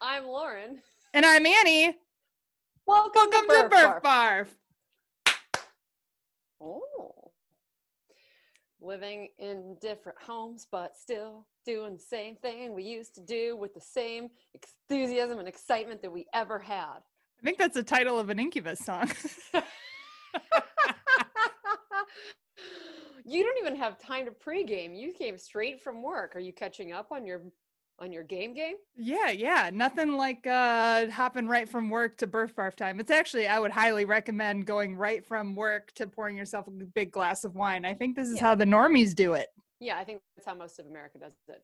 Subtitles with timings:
[0.00, 0.80] I'm Lauren.
[1.12, 1.96] And I'm Annie.
[2.86, 4.46] Welcome, Welcome to to Burf Burf Barf.
[5.26, 5.34] Barf.
[6.60, 7.32] Oh.
[8.80, 13.74] Living in different homes, but still doing the same thing we used to do with
[13.74, 14.28] the same
[14.88, 16.98] enthusiasm and excitement that we ever had.
[17.40, 19.10] I think that's the title of an Incubus song.
[23.24, 24.96] you don't even have time to pregame.
[24.96, 26.36] You came straight from work.
[26.36, 27.42] Are you catching up on your
[28.00, 28.76] on your game game?
[28.96, 29.70] yeah, yeah.
[29.72, 33.00] Nothing like uh hopping right from work to Burf Barf time.
[33.00, 37.10] It's actually I would highly recommend going right from work to pouring yourself a big
[37.10, 37.84] glass of wine.
[37.84, 38.42] I think this is Yeah.
[38.42, 39.48] how the normies do it.
[39.80, 41.62] Yeah, I think that's how most of America does it.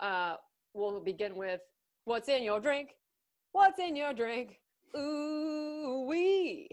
[0.00, 0.36] Uh,
[0.74, 1.60] we'll begin with
[2.04, 2.90] what's in your drink?
[3.52, 4.58] What's in your drink?
[4.96, 6.68] Ooh wee.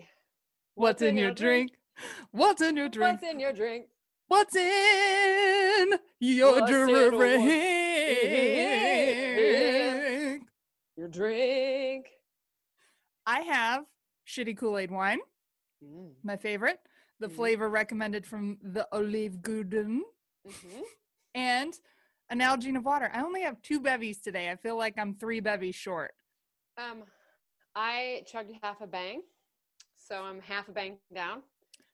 [0.76, 1.72] What's, in, your drink?
[2.32, 3.22] What's in your drink?
[3.22, 3.86] What's in your drink?
[4.32, 7.12] What's in your What's in drink?
[10.96, 12.06] Your drink.
[13.26, 13.84] I have
[14.26, 15.20] shitty Kool-Aid wine,
[15.84, 16.80] Mm, my favorite.
[17.20, 17.36] The Mhm.
[17.36, 20.06] flavor recommended from the Olive Garden.
[20.48, 20.84] mhm.
[21.36, 21.78] and
[22.30, 23.12] an Nalgene of water.
[23.14, 24.50] I only have two bevies today.
[24.50, 26.16] I feel like I'm three bevies short.
[26.78, 27.04] Um,
[27.76, 29.24] I chugged half a bang,
[29.98, 31.44] so I'm half a bang down.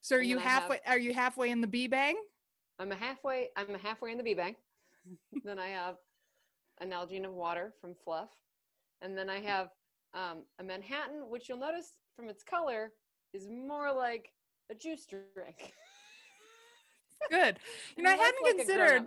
[0.01, 0.79] So are And you I have- halfway?
[0.85, 2.15] Are you halfway in the bee bang?
[2.79, 3.49] I'm a halfway.
[3.55, 4.55] I'm a halfway in the bee bang.
[5.43, 5.95] then I have
[6.79, 8.29] an Nalgene of water from Fluff,
[9.01, 9.69] and then I have
[10.13, 12.91] um, a Manhattan, which you'll notice from its color
[13.33, 14.31] is more like
[14.69, 15.25] a juice drink.
[17.29, 17.59] Good.
[17.97, 19.03] You know, I hadn't like considered.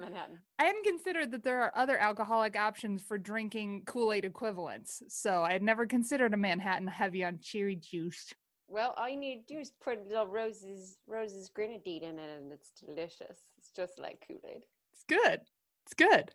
[0.58, 5.00] I hadn't considered that there are other alcoholic options for drinking Kool-Aid equivalents.
[5.08, 8.32] So I had never considered a Manhattan heavy on cherry juice.
[8.70, 12.40] Well, all you need to do is put a little Rose's, Rose's grenadine in it,
[12.40, 13.38] and it's delicious.
[13.58, 14.62] It's just like Kool Aid.
[14.92, 15.40] It's good.
[15.84, 16.30] It's good.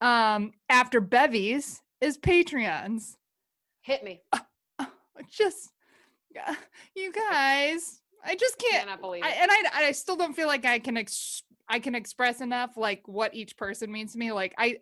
[0.00, 3.16] Um, after bevies is Patreons.
[3.80, 4.20] Hit me.
[5.30, 5.70] Just,
[6.46, 6.54] uh,
[6.94, 8.84] you guys, I just can't.
[8.84, 11.94] Cannot believe I, and I, I still don't feel like I can ex- I can
[11.96, 14.30] express enough like what each person means to me.
[14.30, 14.76] Like I,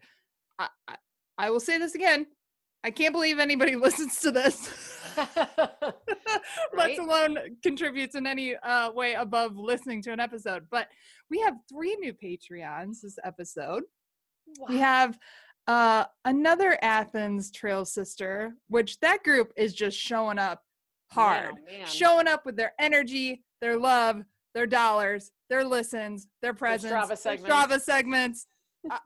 [0.58, 0.68] I-
[1.38, 2.26] I will say this again.
[2.84, 4.95] I can't believe anybody listens to this,
[5.36, 5.94] let
[6.74, 6.98] Right?
[6.98, 10.66] alone contributes in any uh, way above listening to an episode.
[10.70, 10.88] But
[11.30, 13.84] we have three new Patreons this episode.
[14.68, 15.18] We have
[15.66, 20.62] uh, another Athens Trail Sister, which that group is just showing up
[21.10, 21.86] hard Man, man.
[21.86, 24.22] showing up with their energy, their love,
[24.54, 27.54] their dollars, their listens, their presence, Strava their segments.
[27.54, 28.46] Strava segments.
[28.90, 28.98] I,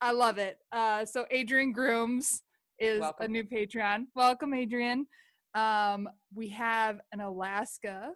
[0.00, 0.58] I love it.
[0.72, 2.42] Uh, so Adrian Grooms
[2.78, 4.06] is a new Patreon.
[4.14, 5.06] Welcome, Adrian.
[5.54, 8.12] Um, we have an Alaska,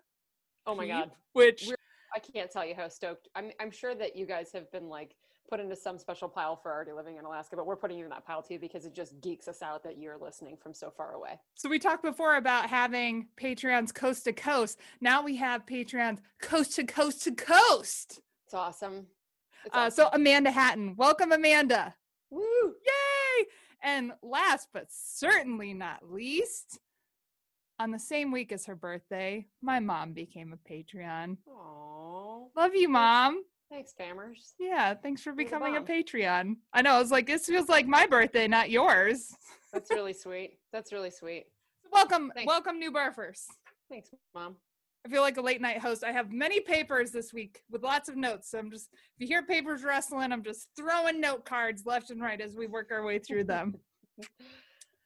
[0.66, 1.10] Oh my god.
[1.32, 1.76] which We're-
[2.14, 3.28] I can't tell you how stoked.
[3.34, 5.16] I'm I'm sure that you guys have been like
[5.48, 8.10] put into some special pile for already living in Alaska, but we're putting you in
[8.10, 11.12] that pile too because it just geeks us out that you're listening from so far
[11.14, 11.38] away.
[11.54, 14.78] so we talked before about having Patreons coast to coast.
[15.00, 18.20] Now we have Patreons coast to coast to coast.
[18.44, 19.06] It's awesome.
[19.64, 20.08] It's Uh, so.
[20.12, 21.94] Amanda Hatton, welcome, Amanda.
[22.30, 22.74] woo!
[22.86, 23.46] Yay!
[23.82, 26.78] And last but certainly not least,
[27.82, 31.36] on the same week as her birthday, my mom became a Patreon.
[31.48, 32.46] Aww.
[32.56, 33.42] Love you, mom.
[33.68, 34.52] Thanks, famers.
[34.60, 35.82] Yeah, thanks for becoming a.
[35.82, 36.56] Patreon.
[36.72, 39.34] I know, I was like, this feels like my birthday, not yours.
[39.72, 40.58] That's really sweet.
[40.72, 41.46] That's really sweet.
[41.90, 42.46] welcome, Thanks.
[42.46, 43.46] welcome, new burfers.
[43.90, 44.54] Thanks, mom.
[45.04, 46.04] I feel like a late night host.
[46.04, 48.52] I have many papers this week with lots of notes.
[48.52, 52.22] So I'm just, if you hear papers rustling, I'm just throwing note cards left and
[52.22, 53.74] right as we work our way through them.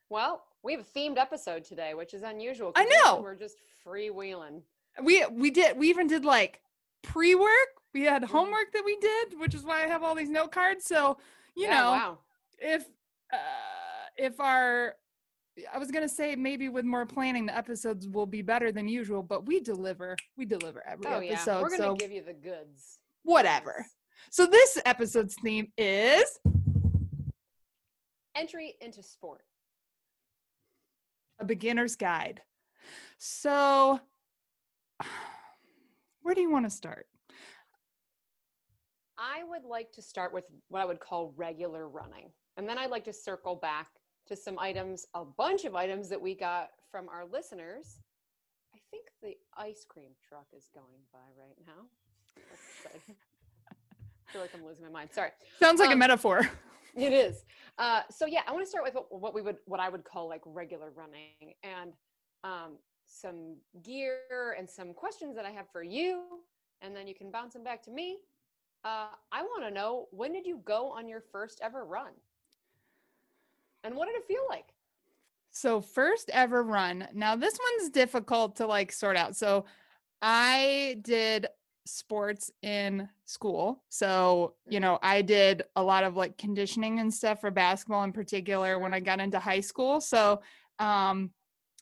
[0.09, 2.73] Well, we have a themed episode today, which is unusual.
[2.75, 3.21] I know.
[3.21, 3.57] We're just
[3.87, 4.63] freewheeling.
[5.05, 6.61] we we did we even did like
[7.03, 7.51] pre-work
[7.95, 8.29] we had Mhm.
[8.29, 11.19] homework that we did which is why i have all these note cards so
[11.55, 12.19] you Yeah, know Wow.
[12.59, 12.87] if
[13.33, 13.37] uh
[14.17, 14.97] if our
[15.73, 19.23] i was gonna say maybe with more planning the episodes will be better than usual
[19.23, 21.45] but we deliver we deliver every Oh yeah.
[21.61, 22.99] We're gonna so give you the goods.
[23.23, 23.85] whatever
[24.31, 26.41] so this episode's theme is
[28.35, 29.43] Entry into sport.
[31.39, 32.41] A beginner's guide
[33.19, 34.01] so
[36.23, 37.07] where do you want to start
[39.19, 42.29] I would like to start with what I would call regular running.
[42.59, 43.87] And then I'd like to circle back
[44.27, 48.01] to some items, a bunch of items that we got from our listeners.
[48.75, 51.87] I think the ice cream truck is going by right now.
[52.95, 55.11] I feel like I'm losing my mind.
[55.15, 55.31] Sorry.
[55.59, 56.51] sounds like a Um, metaphor
[56.97, 57.45] It is.
[57.79, 60.29] Uh, so yeah, I want to start with what, we would, what I would call
[60.29, 61.93] like regular running, and
[62.43, 66.23] um, some gear and some questions that I have for you,
[66.81, 68.19] and then you can bounce them back to me.
[68.85, 72.13] Uh, I want to know when did you go on your first ever run,
[73.85, 74.67] and what did it feel like?
[75.51, 77.09] So first ever run.
[77.15, 79.37] Now this one's difficult to like sort out.
[79.37, 79.65] So
[80.21, 81.47] I did
[81.87, 83.83] sports in school.
[83.89, 88.13] So, you know, I did a lot of like conditioning and stuff for basketball in
[88.13, 90.01] particular when I got into high school.
[90.01, 90.41] So,
[90.79, 91.31] um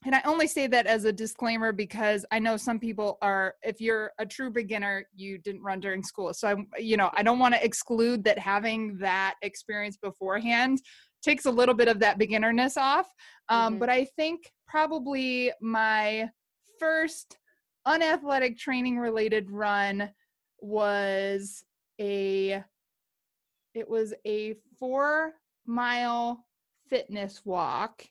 [0.06, 3.80] and I only say that as a disclaimer because I know some people are if
[3.80, 6.34] you're a true beginner, you didn't run during school.
[6.34, 10.82] So I you know, I don't want to exclude that having that experience beforehand
[11.22, 13.08] takes a little bit of that beginnerness off.
[13.48, 13.78] Um, Mhm.
[13.80, 16.28] But I think probably my
[16.78, 17.38] first
[17.86, 20.10] unathletic training related run
[20.60, 21.64] was
[22.00, 22.62] a
[23.74, 25.32] it was a four
[25.66, 26.44] mile
[26.88, 28.06] fitness walk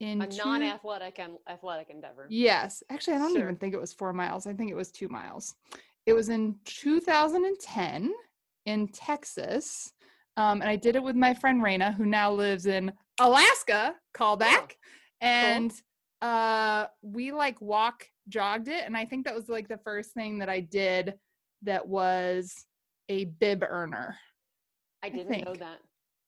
[0.00, 2.26] in A non-athletic and athletic endeavor.
[2.28, 2.82] Yes.
[2.90, 3.42] Actually, I don't Sure.
[3.42, 4.46] even think it was four miles.
[4.46, 5.54] I think it was two miles.
[6.04, 8.12] It was in 2010
[8.66, 9.92] in Texas.
[10.36, 13.94] Um, and I did it with my friend Raina, who now lives in Alaska.
[14.12, 14.76] Call back.
[15.20, 15.72] And
[16.20, 18.84] uh, we like walk jogged it.
[18.84, 21.14] And I think that was like the first thing that I did
[21.62, 22.66] that was
[23.08, 24.16] a bib earner.
[25.02, 25.78] I didn't know that.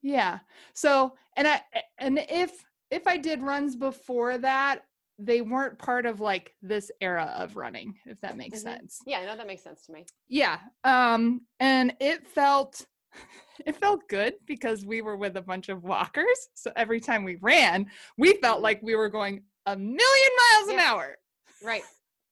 [0.03, 0.41] Yeah.
[0.75, 1.61] So, and I
[1.99, 4.83] and if if I did runs before that,
[5.19, 8.63] they weren't part of like this era of running, if that makes Mhm.
[8.63, 8.99] sense.
[9.07, 10.05] Yeah, I know that makes sense to me.
[10.29, 10.59] Yeah.
[10.85, 12.87] Um and it felt
[13.67, 16.49] it felt good because we were with a bunch of walkers.
[16.55, 18.63] So every time we ran, we felt Mhm.
[18.65, 21.17] like we were going a million miles an hour.
[21.63, 21.83] Right.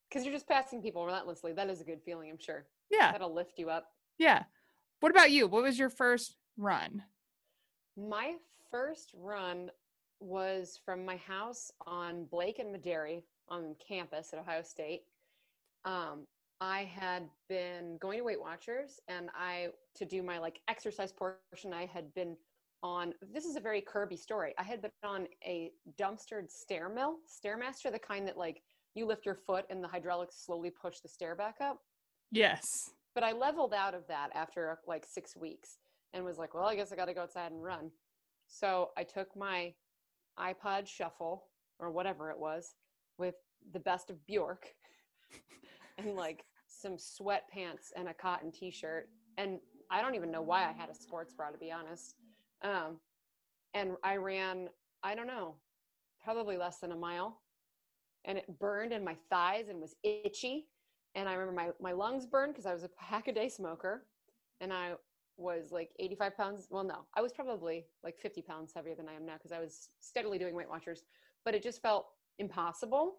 [0.08, 1.52] Because you're just passing people relentlessly.
[1.52, 2.66] That is a good feeling, I'm sure.
[2.90, 3.12] Yeah.
[3.12, 3.86] That'll lift you up.
[4.18, 4.44] Yeah.
[5.00, 5.46] What about you?
[5.46, 7.02] What was your first run?
[7.96, 8.34] My
[8.70, 9.70] first run
[10.20, 15.02] was from my house on Blake and Medary on campus at Ohio State.
[15.84, 16.26] Um,
[16.60, 21.72] I had been going to Weight Watchers, and I to do my like exercise portion.
[21.72, 22.36] I had been
[22.82, 23.12] on.
[23.32, 24.54] This is a very Kirby story.
[24.58, 28.62] I had been on a dumpstered stair mill, stairmaster, the kind that like
[28.94, 31.78] you lift your foot and the hydraulics slowly push the stair back up
[32.30, 32.64] Yes.
[33.14, 35.78] but I leveled out of that after like six weeks
[36.12, 37.90] and was like, well, I guess I got to go outside and run.
[38.46, 39.72] So I took my
[40.38, 41.44] iPod Shuffle
[41.78, 42.74] or whatever it was
[43.18, 43.34] with
[43.72, 44.66] the best of Bjork
[45.98, 49.08] and like some sweatpants and a cotton t shirt.
[49.38, 49.58] And
[49.90, 52.16] I don't even know why I had a sports bra, to be honest.
[52.62, 52.98] Um,
[53.74, 54.68] and I ran,
[55.02, 55.56] I don't know,
[56.22, 57.40] probably less than a mile.
[58.24, 60.66] And it burned in my thighs and was itchy
[61.14, 64.06] and I remember my, my lungs burned because I was a pack a day smoker
[64.60, 64.94] and I
[65.36, 66.66] was like 85 pounds.
[66.70, 69.60] Well, no, I was probably like 50 pounds heavier than I am now because I
[69.60, 71.04] was steadily doing Weight Watchers,
[71.44, 72.06] but it just felt
[72.38, 73.16] impossible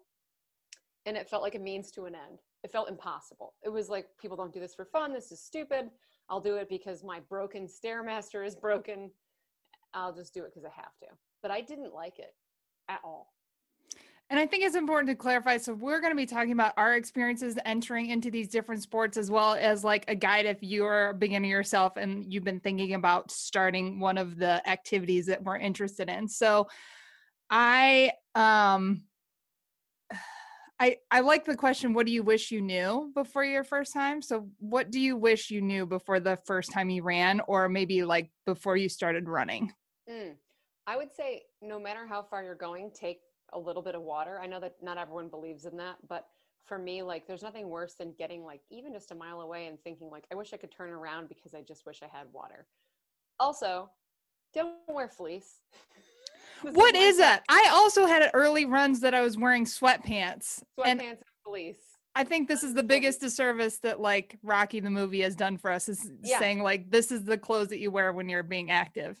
[1.06, 2.40] and it felt like a means to an end.
[2.64, 3.54] It felt impossible.
[3.64, 5.12] It was like, people don't do this for fun.
[5.12, 5.90] This is stupid.
[6.28, 9.10] I'll do it because my broken Stairmaster is broken.
[9.94, 11.06] I'll just do it because I have to.
[11.42, 12.34] But I didn't like it
[12.88, 13.35] at all.
[14.28, 15.56] And I think it's important to clarify.
[15.58, 19.30] So, we're going to be talking about our experiences entering into these different sports, as
[19.30, 23.30] well as like a guide if you're a beginner yourself and you've been thinking about
[23.30, 26.26] starting one of the activities that we're interested in.
[26.26, 26.66] So,
[27.50, 29.04] I, um,
[30.78, 34.20] I, I like the question, what do you wish you knew before your first time?
[34.20, 38.02] So, what do you wish you knew before the first time you ran, or maybe
[38.02, 39.72] like before you started running?
[40.10, 40.34] Mm.
[40.88, 43.20] I would say no matter how far you're going, take
[43.56, 44.38] a little bit of water.
[44.40, 46.28] I know that not everyone believes in that, but
[46.66, 49.80] for me, like there's nothing worse than getting like even just a mile away and
[49.82, 52.66] thinking like I wish I could turn around because I just wish I had water.
[53.40, 53.90] Also,
[54.54, 55.60] don't wear fleece.
[56.72, 57.44] what is, that?
[57.48, 60.62] I also had early runs that I was wearing sweatpants.
[60.78, 61.78] Sweatpants and and fleece.
[62.14, 65.70] I think this is the biggest disservice that like Rocky the movie has done for
[65.70, 66.38] us is Yeah.
[66.38, 69.18] saying like this is the clothes that you wear when you're being active.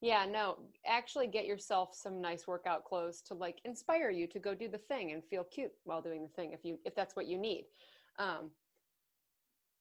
[0.00, 4.54] Yeah, no, actually get yourself some nice workout clothes to like inspire you to go
[4.54, 7.26] do the thing and feel cute while doing the thing if you if that's what
[7.26, 7.66] you need.
[8.18, 8.50] Um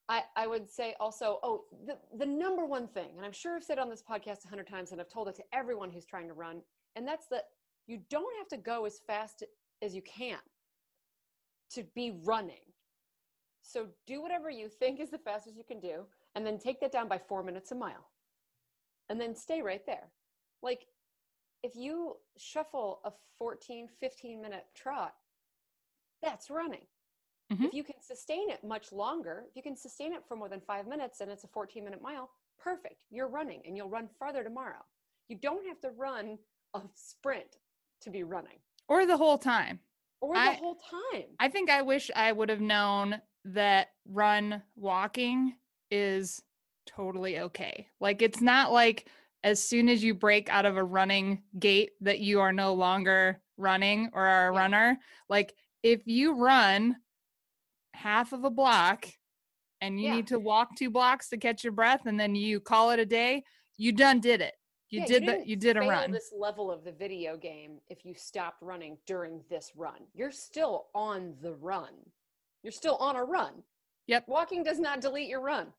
[0.09, 3.63] I I would say also, oh, the the number one thing, and I'm sure I've
[3.63, 6.27] said on this podcast a hundred times and I've told it to everyone who's trying
[6.27, 6.61] to run,
[6.95, 7.45] and that's that
[7.87, 9.43] you don't have to go as fast
[9.81, 10.39] as you can
[11.71, 12.73] to be running.
[13.61, 16.91] So do whatever you think is the fastest you can do, and then take that
[16.91, 18.09] down by four minutes a mile
[19.09, 20.11] and then stay right there.
[20.61, 20.85] Like
[21.63, 25.13] if you shuffle a 14, 15 minute trot,
[26.21, 26.85] that's running.
[27.51, 27.65] Mhm.
[27.65, 30.61] If you can sustain it much longer, if you can sustain it for more than
[30.61, 33.05] five minutes and it's a 14 minute mile, perfect.
[33.09, 34.85] You're running and you'll run farther tomorrow.
[35.29, 36.37] You don't have to run
[36.73, 37.57] a sprint
[38.01, 39.79] to be running Or the whole time.
[40.21, 41.35] or the I- whole time.
[41.39, 45.57] I think I wish I would have known that run walking
[45.89, 46.43] is
[46.95, 47.87] totally okay.
[47.99, 49.07] Like it's not like
[49.43, 53.41] as soon as you break out of a running gait that you are no longer
[53.57, 54.59] running or are a Yeah.
[54.59, 54.99] runner.
[55.29, 55.53] Like
[55.83, 56.97] if you run
[57.93, 59.07] half of a block
[59.81, 60.15] and you Yeah.
[60.15, 63.05] need to walk two blocks to catch your breath and then you call it a
[63.05, 63.43] day,
[63.77, 64.55] you done did it.
[64.89, 66.11] You Yeah, did that didn't you did a run.
[66.11, 70.07] this level of the video game if you stopped running during this run.
[70.13, 71.93] You're still on the run.
[72.63, 73.63] You're still on a run.
[74.07, 74.27] Yep.
[74.27, 75.71] Walking does not delete your run.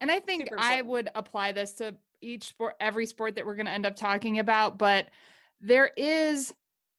[0.00, 0.88] And I think Super I important.
[0.88, 4.38] would apply this to each sport, every sport that we're going to end up talking
[4.38, 4.78] about.
[4.78, 5.08] But
[5.60, 6.52] there is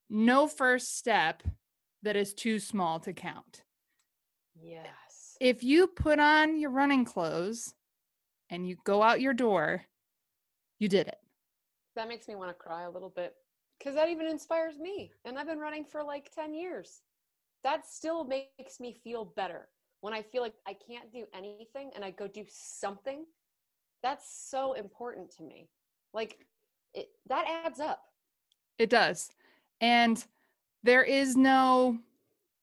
[0.09, 1.43] no first step
[2.03, 3.63] that is too small to count.
[4.55, 5.35] Yes.
[5.41, 7.73] If you put on your running clothes
[8.49, 9.83] and you go out your door,
[10.79, 11.19] you did it.
[11.95, 13.33] That makes me want to cry a little bit
[13.79, 15.11] because that even inspires me.
[15.25, 17.01] And I've been running for like 10 years.
[17.63, 19.67] That still makes me feel better
[20.05, 23.25] when I feel like I can't do anything and I go do something.
[24.03, 25.67] That's so important to me.
[26.13, 26.45] Like,
[26.93, 28.03] it, that adds up.
[28.77, 29.31] It does.
[29.81, 30.23] And
[30.83, 31.97] there is no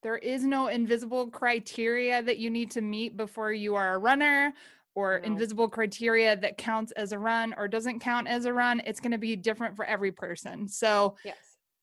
[0.05, 4.53] there is no invisible criteria that you need to meet before you are a runner
[4.95, 5.25] or No.
[5.25, 8.81] invisible criteria that counts as a run or doesn't count as a run.
[8.87, 10.69] It's going to be different for every person.
[10.69, 11.37] So Yes,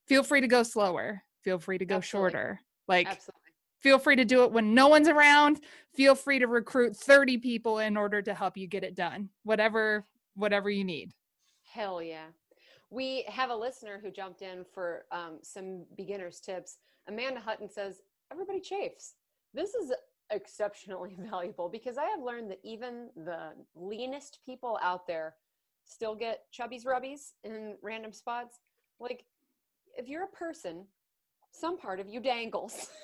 [0.08, 1.22] feel free to go slower.
[1.44, 2.32] Feel free to go Absolutely.
[2.32, 2.62] shorter.
[2.88, 3.49] Like absolutely.
[3.80, 5.62] Feel free to do it when no one's around.
[5.94, 9.30] Feel free to recruit 30 people in order to help you get it done.
[9.44, 10.06] Whatever
[10.36, 11.12] whatever you need.
[11.74, 12.28] Hell yeah.
[12.90, 16.78] We have a listener who jumped in for um, some beginner's tips.
[17.08, 19.16] Amanda Hutton says, Everybody chafes.
[19.54, 19.92] This is
[20.32, 25.36] exceptionally valuable because I have learned that even the leanest people out there
[25.86, 28.60] still get chubbies rubbies in random spots.
[29.00, 29.26] Like,
[29.98, 30.86] if you're a person,
[31.52, 32.88] some part of you dangles.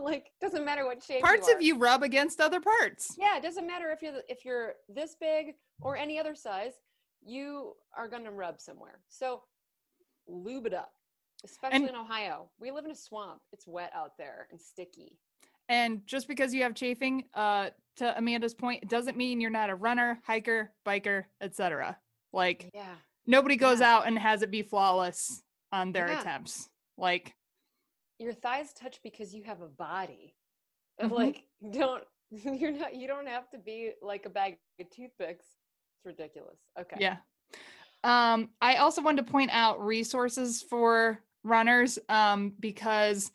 [0.04, 3.14] like, doesn't matter what shape Parts you of you rub against other parts.
[3.18, 6.72] Yeah, it doesn't matter if you're if you're this big or any other size,
[7.22, 9.00] you are going to rub somewhere.
[9.08, 9.42] So
[10.26, 10.92] lube it up,
[11.44, 12.50] especially And- in Ohio.
[12.58, 13.40] We live in a swamp.
[13.52, 15.18] It's wet out there and sticky.
[15.68, 19.70] And just because you have chafing, uh, to Amanda's point, it doesn't mean you're not
[19.70, 21.96] a runner, hiker, biker, etc.
[22.32, 22.96] Like Yeah.
[23.26, 23.96] nobody goes Yeah.
[23.96, 25.42] out and has it be flawless
[25.72, 26.20] on their Yeah.
[26.20, 26.68] attempts.
[26.96, 27.34] Like
[28.20, 30.34] Your thighs touch because you have a body.
[30.98, 31.16] Of Mhm.
[31.16, 35.46] Like don't you're not you don't have to be like a bag of toothpicks.
[35.96, 36.58] It's ridiculous.
[36.78, 36.96] Okay.
[37.00, 37.16] yeah.
[38.04, 43.30] Um, I also wanted to point out resources for runners um, because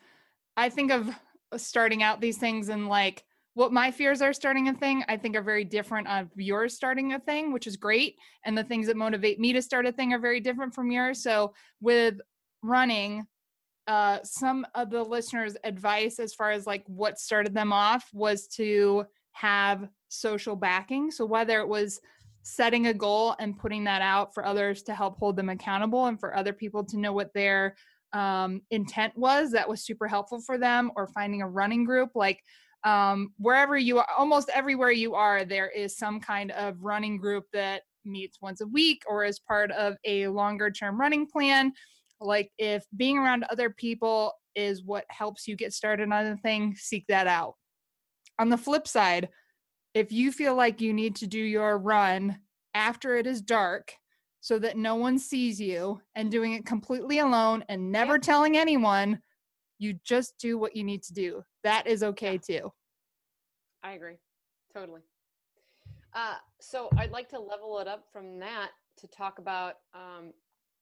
[0.57, 1.09] I think of
[1.57, 3.25] starting out these things and like
[3.55, 7.13] what my fears are starting a thing, I think are very different of yours starting
[7.13, 8.17] a thing, which is great.
[8.43, 11.23] And the things that motivate me to start a thing are very different from yours.
[11.23, 12.19] So with
[12.61, 13.25] running,
[13.87, 18.47] uh, some of the listeners' advice as far as like what started them off was
[18.47, 21.11] to have social backing.
[21.11, 21.99] So whether it was
[22.41, 26.19] setting a goal and putting that out for others to help hold them accountable and
[26.19, 27.75] for other people to know what their
[28.13, 32.41] um, intent was, that was super helpful for them, or finding a running group like
[32.85, 37.45] um, wherever you are, almost everywhere you are, there is some kind of running group
[37.51, 41.73] that meets once a week or is part of a longer term running plan.
[42.19, 46.75] Like if being around other people is what helps you get started on a thing,
[46.75, 47.55] seek that out.
[48.39, 49.29] On the flip side,
[49.93, 52.39] if you feel like you need to do your run
[52.73, 53.93] after it is dark
[54.41, 58.19] so that no one sees you and doing it completely alone and never Yeah.
[58.19, 59.21] telling anyone,
[59.79, 61.43] you just do what you need to do.
[61.63, 62.71] That is okay too.
[63.83, 64.17] I agree.
[64.73, 65.01] Totally.
[66.13, 70.33] Uh, so I'd like to level it up from that to talk about um,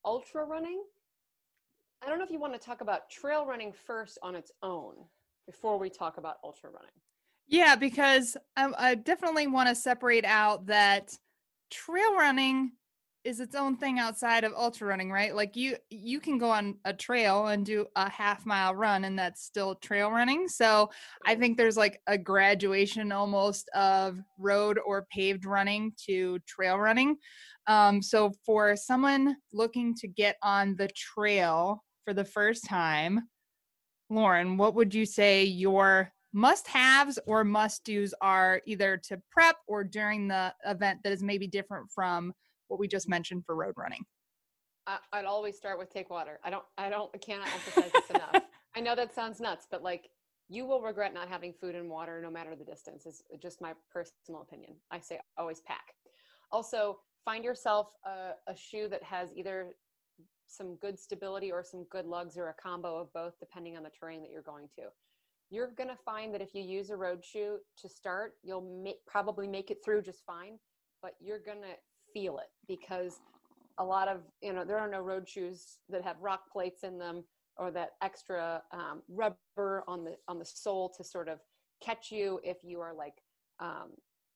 [0.06, 0.84] ultra running.
[2.04, 4.96] I don't know if you want to talk about trail running first on its own
[5.46, 6.92] before we talk about ultra running.
[7.48, 11.18] Yeah, because I, I definitely want to separate out that
[11.72, 12.72] trail running
[13.24, 15.34] is its own thing outside of ultra running, right?
[15.34, 19.18] Like you you can go on a trail and do a half mile run and
[19.18, 20.50] that's still trail running.
[20.50, 20.90] So
[21.26, 27.16] I think there's like a graduation almost of road or paved running to trail running.
[27.68, 33.28] Um, so for someone looking to get on the trail for the first time,
[34.10, 39.56] Lauren, what would you say your must haves or must do's are either to prep
[39.68, 42.34] or during the event that is maybe different from
[42.68, 44.04] what we just mentioned for road running?
[44.88, 46.40] I, I'd always start with take water.
[46.44, 48.44] I don't, I don't, I cannot emphasize this enough.
[48.76, 50.10] I know that sounds nuts, but like
[50.50, 53.74] you will regret not having food and water no matter the distance is just my
[53.92, 54.74] personal opinion.
[54.92, 55.94] I say always pack.
[56.52, 59.76] Also find yourself a, a shoe that has either
[60.54, 63.90] some good stability or some good lugs or a combo of both depending on the
[63.90, 64.84] terrain that you're going to.
[65.50, 69.48] You're going to find that if you use a road shoe to start, you'll probably
[69.48, 70.58] make it through just fine,
[71.02, 71.76] but you're going to
[72.14, 73.20] feel it because
[73.80, 76.98] a lot of you know there are no road shoes that have rock plates in
[76.98, 77.24] them
[77.58, 81.40] or that extra um, rubber on the on the sole to sort of
[81.84, 83.16] catch you if you are like
[83.60, 83.90] um,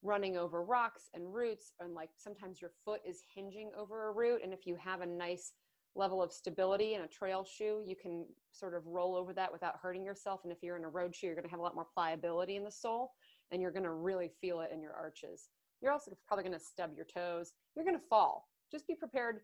[0.03, 4.41] running over rocks and roots and like sometimes your foot is hinging over a root
[4.43, 5.53] and if you have a nice
[5.97, 9.75] level of stability in a trail shoe you can sort of roll over that without
[9.81, 10.41] hurting yourself.
[10.43, 12.55] And if you're in a road shoe you're going to have a lot more pliability
[12.55, 13.11] in the sole
[13.51, 15.49] and you're going to really feel it in your arches.
[15.81, 17.53] You're also probably going to stub your toes.
[17.75, 18.49] You're going to fall.
[18.71, 19.41] Just be prepared.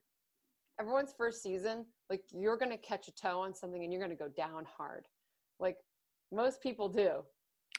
[0.80, 4.16] Everyone's first season like you're going to catch a toe on something and you're going
[4.16, 5.08] to go down hard.
[5.60, 5.78] Like
[6.32, 7.24] most people do.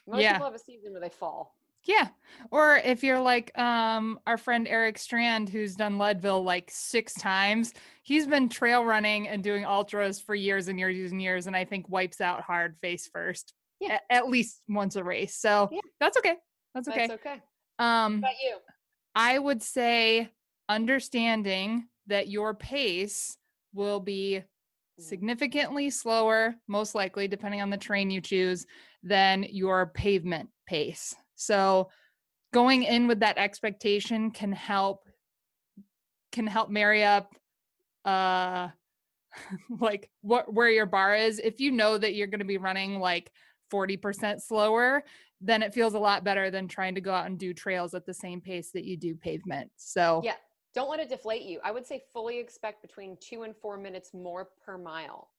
[0.07, 0.33] Most Yeah.
[0.33, 1.55] people have a season where they fall
[1.85, 2.07] Yeah.
[2.51, 7.73] Or if you're like um our friend Eric Strand who's done Leadville like 6 times,
[8.03, 11.65] he's been trail running and doing ultras for years and years and years and I
[11.65, 13.53] think wipes out hard face first.
[13.79, 13.99] Yeah.
[14.09, 15.35] a- At least once a race.
[15.35, 15.81] So Yeah.
[15.99, 16.35] that's okay.
[16.73, 17.07] That's okay.
[17.07, 17.41] that's okay
[17.79, 18.57] Um What about you
[19.15, 20.29] I would say
[20.67, 23.37] understanding that your pace
[23.73, 24.41] will be
[24.97, 25.03] Mm.
[25.03, 28.65] significantly slower, most likely, depending on the train you choose,
[29.03, 31.13] than your pavement pace.
[31.35, 31.89] So
[32.53, 35.07] going in with that expectation can help
[36.31, 37.33] can help marry up
[38.03, 38.69] uh
[39.79, 41.39] like what where your bar is.
[41.39, 43.31] If you know that you're gonna be running like
[43.73, 45.03] 40% slower,
[45.41, 48.05] then it feels a lot better than trying to go out and do trails at
[48.05, 49.71] the same pace that you do pavement.
[49.75, 50.35] So Yeah.
[50.73, 51.61] Don't let it deflate you.
[51.63, 55.29] I would say fully expect between two and four minutes more per mile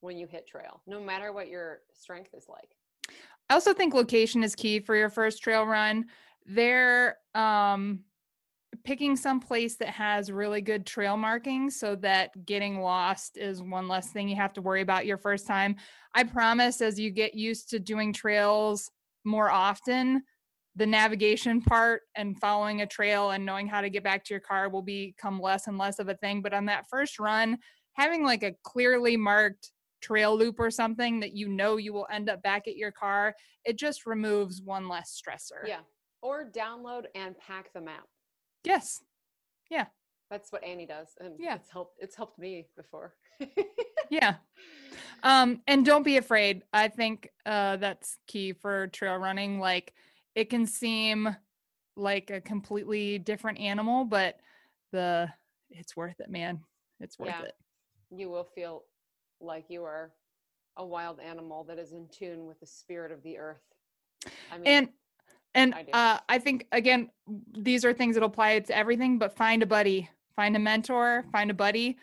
[0.00, 2.76] when you hit trail, no matter what your strength is like.
[3.48, 6.06] I also think location is key for your first trail run.
[6.46, 8.00] They're um,
[8.84, 13.88] picking some place that has really good trail markings so that getting lost is one
[13.88, 15.76] less thing you have to worry about your first time.
[16.14, 18.90] I promise as you get used to doing trails
[19.24, 20.22] more often,
[20.76, 24.40] the navigation part and following a trail and knowing how to get back to your
[24.40, 26.42] car will become less and less of a thing.
[26.42, 27.58] But on that first run,
[27.94, 29.72] having like a clearly marked
[30.06, 33.34] trail loop or something that you know you will end up back at your car,
[33.64, 35.66] it just removes one less stressor.
[35.66, 35.80] Yeah.
[36.22, 38.04] Or download and pack the map.
[38.64, 39.02] Yes.
[39.70, 39.86] Yeah.
[40.30, 41.08] That's what Annie does.
[41.20, 41.56] And Yeah.
[41.56, 43.14] it's helped it's helped me before.
[44.08, 44.36] Yeah.
[45.24, 46.62] Um, and don't be afraid.
[46.72, 49.58] I think uh that's key for trail running.
[49.58, 49.94] Like
[50.36, 51.34] it can seem
[51.96, 54.38] like a completely different animal, but
[54.92, 55.28] the
[55.70, 56.60] it's worth it, man.
[57.00, 57.46] It's worth Yeah.
[57.46, 57.54] it.
[58.10, 58.84] you will feel
[59.40, 60.10] like you are
[60.76, 63.62] a wild animal that is in tune with the spirit of the earth.
[64.52, 64.88] I mean, and
[65.54, 67.10] and I uh, I think again,
[67.56, 69.18] these are things that apply to everything.
[69.18, 71.96] But find a buddy, find a mentor, find a buddy.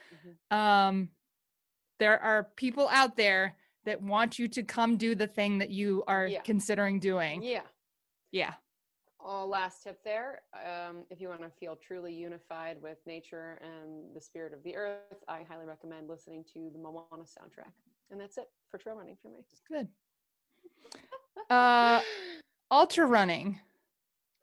[0.52, 0.56] Mhm.
[0.58, 1.10] Um,
[2.00, 6.04] there are people out there that want you to come do the thing that you
[6.08, 6.42] are Yeah.
[6.42, 7.44] considering doing.
[7.44, 7.62] yeah.
[8.32, 8.56] Yeah,
[9.26, 10.42] Oh, last tip there.
[10.54, 14.76] Um, if you want to feel truly unified with nature and the spirit of the
[14.76, 17.72] earth, I highly recommend listening to the Moana soundtrack.
[18.12, 19.46] And that's it for trail running for me.
[19.70, 19.88] good.
[21.50, 22.02] Uh,
[22.70, 23.60] ultra running.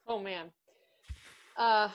[0.06, 0.46] Oh man.
[1.58, 1.88] Uh,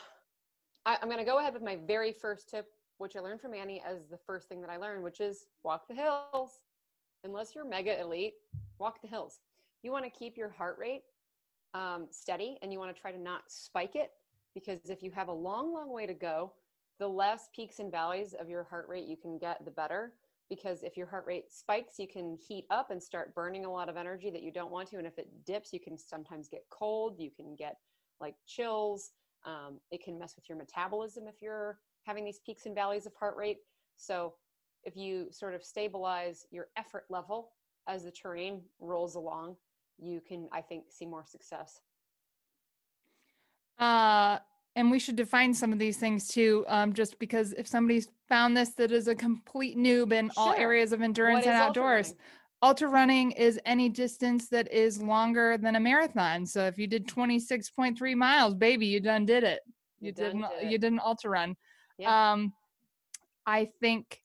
[0.85, 2.67] I, I'm going to go ahead with my very first tip,
[2.99, 5.87] which I learned from Annie as the first thing that I learned, which is walk
[5.87, 6.59] the hills.
[7.23, 8.33] Unless you're mega elite,
[8.77, 9.39] walk the hills.
[9.81, 11.01] You want to keep your heart rate
[11.75, 14.11] um, steady and you want to try to not spike it
[14.53, 16.53] because if you have a long, long way to go,
[16.99, 20.13] the less peaks and valleys of your heart rate you can get, the better.
[20.49, 23.89] Because if your heart rate spikes, you can heat up and start burning a lot
[23.89, 24.97] of energy that you don't want to.
[24.97, 27.19] And if it dips, you can sometimes get cold.
[27.19, 27.77] You can get
[28.21, 29.11] like chills.
[29.43, 33.13] Um, it can mess with your metabolism if you're having these peaks and valleys of
[33.19, 33.57] heart rate.
[33.97, 34.35] So,
[34.83, 37.49] if you sort of stabilize your effort level
[37.87, 39.55] as the terrain rolls along,
[39.97, 41.81] you can, I think, see more success.
[43.79, 44.39] Uh,
[44.75, 48.55] and we should define some of these things too, um, just because if somebody's found
[48.55, 52.19] this that is a complete noob in all areas of endurance and ultra outdoors, running?
[52.61, 56.45] ultra running is any distance that is longer than a marathon.
[56.45, 59.61] So if you did 26.3 miles, baby, you done did it.
[59.99, 61.55] You, You didn't did you didn't ultra run.
[61.97, 62.33] Yeah.
[62.33, 62.53] Um,
[63.45, 64.21] I think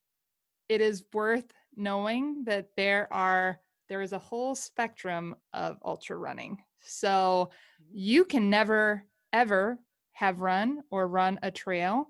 [0.69, 6.57] it is worth knowing that there are there is a whole spectrum of ultra running.
[6.81, 7.51] So
[7.83, 7.93] Mm-hmm.
[7.99, 9.79] you can never ever
[10.13, 12.09] have run or run a trail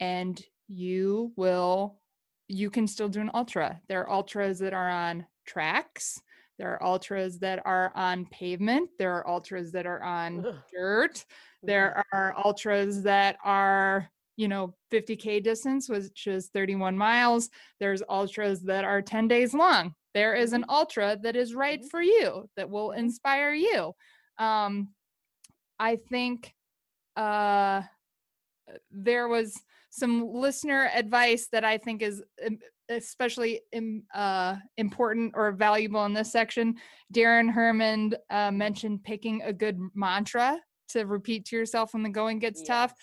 [0.00, 1.98] and you will
[2.48, 6.20] you can still do an ultra there are ultras that are on tracks
[6.58, 10.54] there are ultras that are on pavement there are ultras that are on Ugh.
[10.72, 11.66] dirt Mm-hmm.
[11.68, 17.48] there are ultras that are you know 50k distance which is 31 miles
[17.80, 21.90] there's ultras that are 10 days long there is an ultra that is right Mhm.
[21.90, 22.98] for you that will Mhm.
[22.98, 23.94] inspire you
[24.38, 24.94] um
[25.78, 26.54] i think
[27.16, 27.82] uh
[28.90, 29.54] there was
[29.90, 32.22] some listener advice that I think is
[32.88, 33.60] especially
[34.14, 36.76] uh, important or valuable in this section.
[37.14, 42.38] Darren Herman uh, mentioned picking a good mantra to repeat to yourself when the going
[42.38, 42.94] gets tough.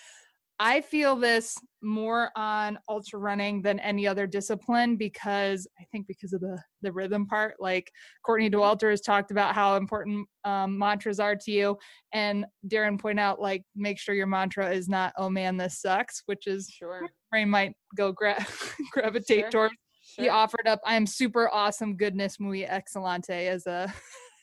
[0.62, 6.34] I feel this more on ultra running than any other discipline because I think because
[6.34, 7.56] of the the rhythm part.
[7.60, 7.90] Like
[8.26, 8.88] Courtney Mm-hmm.
[8.90, 11.78] Has talked about how important um, mantras are to you,
[12.14, 16.24] and Darren point out like make sure your mantra is not "Oh man, this sucks,"
[16.26, 17.08] which is Sure.
[17.32, 18.46] brain might go gra-
[18.92, 19.50] gravitate Sure.
[19.52, 19.76] towards.
[20.18, 23.94] He offered up "I am super awesome, goodness muy excelente" as a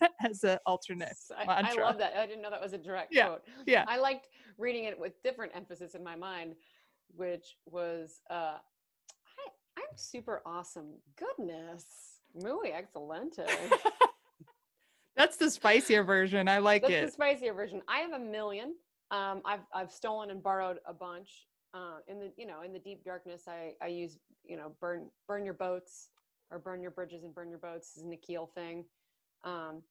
[0.24, 2.14] as an alternate I, I love that.
[2.16, 3.42] I didn't know that was a direct Yeah, quote.
[3.66, 3.84] yeah.
[3.88, 4.28] I liked
[4.58, 6.54] reading it with different emphasis in my mind,
[7.14, 10.94] which was uh, I, I'm super awesome.
[11.16, 11.84] Goodness.
[12.34, 13.46] Muy excelente.
[15.16, 16.46] That's the spicier version.
[16.48, 17.06] I like That's it.
[17.06, 17.80] the spicier version.
[17.88, 18.74] I have a million.
[19.10, 21.46] Um, I've I've stolen and borrowed a bunch.
[21.72, 25.08] Uh, in the you know in the deep darkness, I I use you know burn
[25.26, 26.10] burn your boats
[26.50, 28.84] or burn your bridges and burn your boats is an Nikhil thing.
[29.44, 29.82] Um,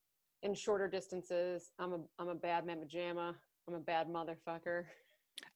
[0.44, 3.34] in shorter distances, I'm a I'm a bad mamma jamma.
[3.68, 4.86] I'm a bad motherfucker.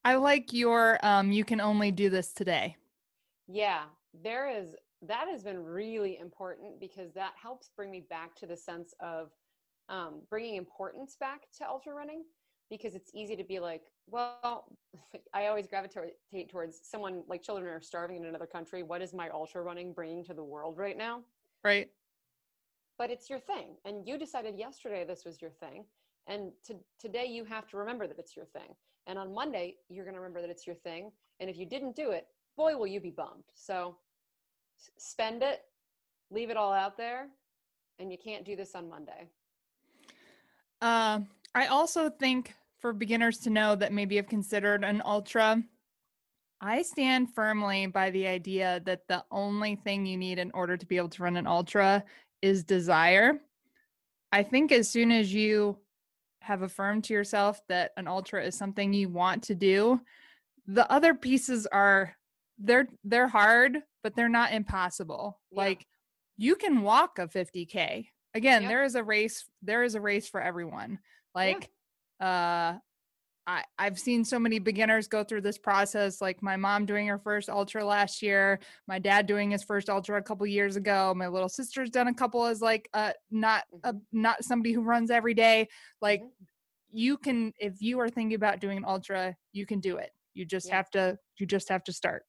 [0.03, 2.75] I like your um you can only do this today.
[3.47, 3.83] Yeah,
[4.23, 8.57] there is that has been really important because that helps bring me back to the
[8.57, 9.31] sense of
[9.87, 12.23] um, bringing importance back to ultra running
[12.69, 14.65] because it's easy to be like, well,
[15.33, 16.13] I always gravitate
[16.49, 18.83] towards someone like children are starving in another country.
[18.83, 21.21] What is my ultra running bringing to the world right now?
[21.63, 21.89] Right.
[22.99, 25.85] But it's your thing, and you decided yesterday this was your thing,
[26.27, 28.75] and to, today you have to remember that it's your thing.
[29.07, 31.09] And on Monday you're going to remember that it's your thing.
[31.39, 33.45] And if you didn't do it, boy, will you be bummed.
[33.55, 33.95] So
[34.97, 35.61] spend it,
[36.29, 37.27] leave it all out there,
[37.99, 39.29] and you can't do this on Monday.
[40.81, 45.63] Um, I also think for beginners to know that maybe have considered an ultra,
[46.59, 50.85] I stand firmly by the idea that the only thing you need in order to
[50.85, 52.03] be able to run an ultra
[52.41, 53.39] is desire.
[54.31, 55.77] I think as soon as you
[56.41, 59.99] have affirmed to yourself that an ultra is something you want to do,
[60.67, 62.15] the other pieces are
[62.59, 65.39] they're they're hard, but they're not impossible.
[65.51, 65.57] Yeah.
[65.63, 65.87] Like
[66.37, 68.07] you can walk a 50k.
[68.35, 68.69] Again, Yep.
[68.69, 70.99] there is a race there is a race for everyone.
[71.33, 71.69] Like
[72.19, 72.75] uh
[73.49, 77.17] I, I've seen so many beginners go through this process, like my mom doing her
[77.17, 81.27] first ultra last year, my dad doing his first ultra a couple years ago, my
[81.27, 85.33] little sister's done a couple as like uh not a, not somebody who runs every
[85.33, 85.67] day.
[85.99, 86.29] Like Mhm.
[86.91, 90.13] you can if you are thinking about doing an ultra, you can do it.
[90.35, 90.75] You just Yeah.
[90.75, 92.27] have to you just have to start.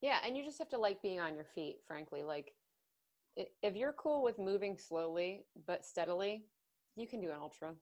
[0.00, 2.22] Yeah, and you just have to like being on your feet, frankly.
[2.22, 2.54] Like,
[3.36, 6.46] if you're cool with moving slowly but steadily,
[6.96, 7.74] you can do an ultra.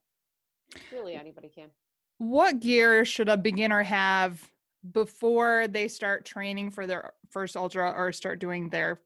[0.91, 1.69] Really, anybody can.
[2.17, 4.49] What gear should a beginner have
[4.93, 9.01] before they start training for their first ultra or start doing their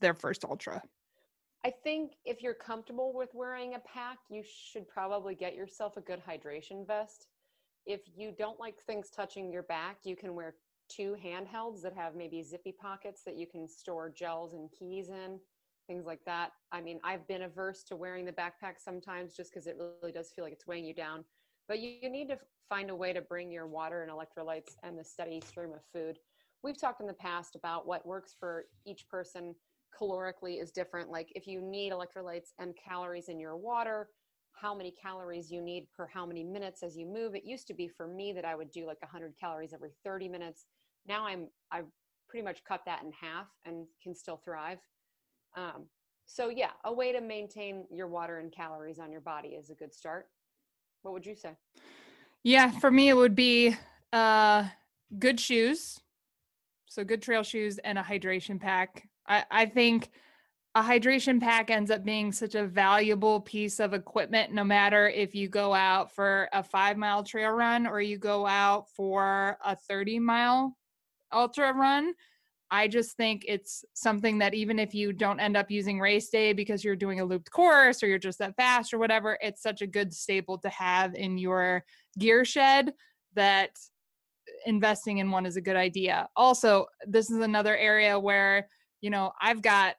[0.00, 0.82] their first ultra?
[1.64, 6.00] I think if you're comfortable with wearing a pack, you should probably get yourself a
[6.00, 7.26] good hydration vest.
[7.86, 10.54] If you don't like things touching your back, you can wear
[10.88, 15.40] two handhelds that have maybe zippy pockets that you can store gels and keys in,
[15.88, 16.52] things like that.
[16.70, 20.30] I mean, I've been averse to wearing the backpack sometimes just because it really does
[20.30, 21.24] feel like it's weighing you down.
[21.68, 24.98] But you, you need to find a way to bring your water and electrolytes and
[24.98, 26.18] the steady stream of food.
[26.62, 29.54] We've talked in the past about what works for each person
[29.98, 31.10] calorically is different.
[31.10, 34.08] Like if you need electrolytes and calories in your water,
[34.52, 37.34] how many calories you need per how many minutes as you move.
[37.34, 40.28] It used to be for me that I would do like 100 calories every 30
[40.28, 40.66] minutes.
[41.06, 41.86] Now I'm I've
[42.28, 44.78] pretty much cut that in half and can still thrive.
[45.56, 45.86] Um,
[46.26, 49.74] so yeah, a way to maintain your water and calories on your body is a
[49.74, 50.26] good start.
[51.06, 51.56] What would you say?
[52.42, 53.76] Yeah, for me it would be
[54.12, 54.64] uh
[55.16, 56.00] good shoes.
[56.86, 59.08] So good trail shoes and a hydration pack.
[59.24, 60.10] I, I think
[60.74, 65.32] a hydration pack ends up being such a valuable piece of equipment no matter if
[65.32, 69.76] you go out for a five mile trail run or you go out for a
[69.76, 70.76] 30 mile
[71.32, 72.14] ultra run.
[72.70, 76.52] I just think it's something that even if you don't end up using race day
[76.52, 79.82] because you're doing a looped course or you're just that fast or whatever, it's such
[79.82, 81.84] a good staple to have in your
[82.18, 82.92] gear shed
[83.34, 83.70] that
[84.64, 86.28] investing in one is a good idea.
[86.34, 88.68] Also, this is another area where,
[89.00, 89.94] you know, I've got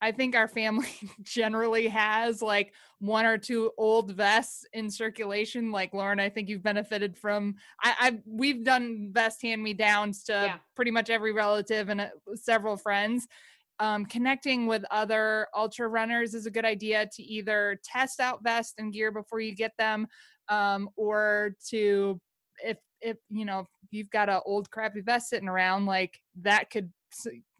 [0.00, 0.88] I think our family
[1.22, 5.70] generally has like one or two old vests in circulation.
[5.72, 7.56] Like Lauren, I think you've benefited from.
[7.82, 10.58] I, I we've done vest hand me downs to Yeah.
[10.76, 13.26] pretty much every relative and uh, several friends.
[13.80, 18.74] Um, connecting with other ultra runners is a good idea to either test out vest
[18.78, 20.08] and gear before you get them,
[20.48, 22.20] um, or to
[22.64, 26.70] if if you know if you've got an old crappy vest sitting around, like that
[26.70, 26.92] could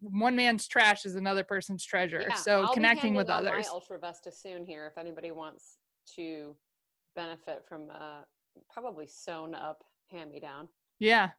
[0.01, 2.23] one man's trash is another person's treasure.
[2.27, 3.65] Yeah, so I'll connecting with others.
[3.67, 5.77] My Ultra Vesta soon here, if anybody wants
[6.15, 6.55] to
[7.15, 8.21] benefit from uh,
[8.71, 10.67] probably sewn up hand me down.
[10.99, 11.29] Yeah.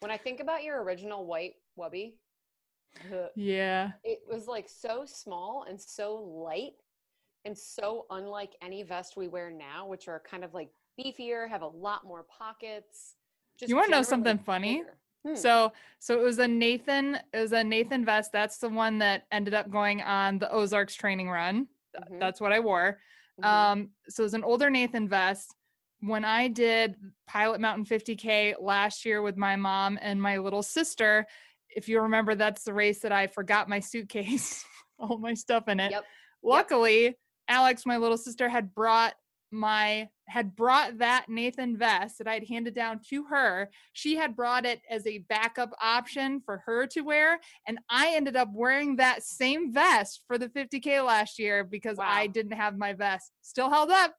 [0.00, 2.14] When I think about your original white wubby,
[3.34, 3.92] Yeah.
[4.04, 6.72] it was like so small and so light
[7.44, 11.62] and so unlike any vest we wear now, which are kind of like beefier, have
[11.62, 13.14] a lot more pockets.
[13.58, 14.82] Just You wanna know generally something funny?
[15.26, 15.34] Hmm.
[15.34, 18.32] So so it was a Nathan it was a Nathan vest.
[18.32, 21.68] That's the one that ended up going on the Ozarks training run.
[21.96, 22.20] Mhm.
[22.20, 23.00] That's what I wore.
[23.40, 23.44] Mhm.
[23.44, 25.54] Um, so it was an older Nathan vest.
[26.00, 31.26] When I did Pilot Mountain 50K last year with my mom and my little sister,
[31.70, 34.64] if you remember, that's the race that I forgot my suitcase,
[34.98, 35.90] all my stuff in it.
[35.90, 36.04] Yep.
[36.42, 37.16] Luckily,
[37.48, 39.14] Alex, my little sister, had brought
[39.50, 43.70] my had brought that Nathan vest that I'd handed down to her.
[43.92, 48.36] She had brought it as a backup option for her to wear, and I ended
[48.36, 52.92] up wearing that same vest for the 50k last year because I didn't have my
[52.92, 53.30] vest.
[53.42, 54.14] Still held up.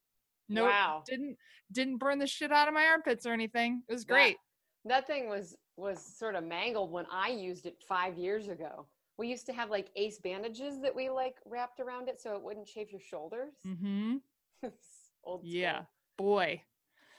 [0.50, 1.04] No, Wow.
[1.06, 1.38] didn't
[1.72, 3.84] didn't burn the shit out of my armpits or anything.
[3.90, 4.38] It was great.
[4.86, 8.88] That, thing was was sort of mangled when I used it five years ago.
[9.18, 12.42] We used to have like ace bandages that we like wrapped around it so it
[12.42, 13.56] wouldn't shave your shoulders.
[13.68, 14.18] Mm-hmm.
[15.26, 15.42] Old school.
[15.44, 15.82] Yeah,
[16.18, 16.62] boy.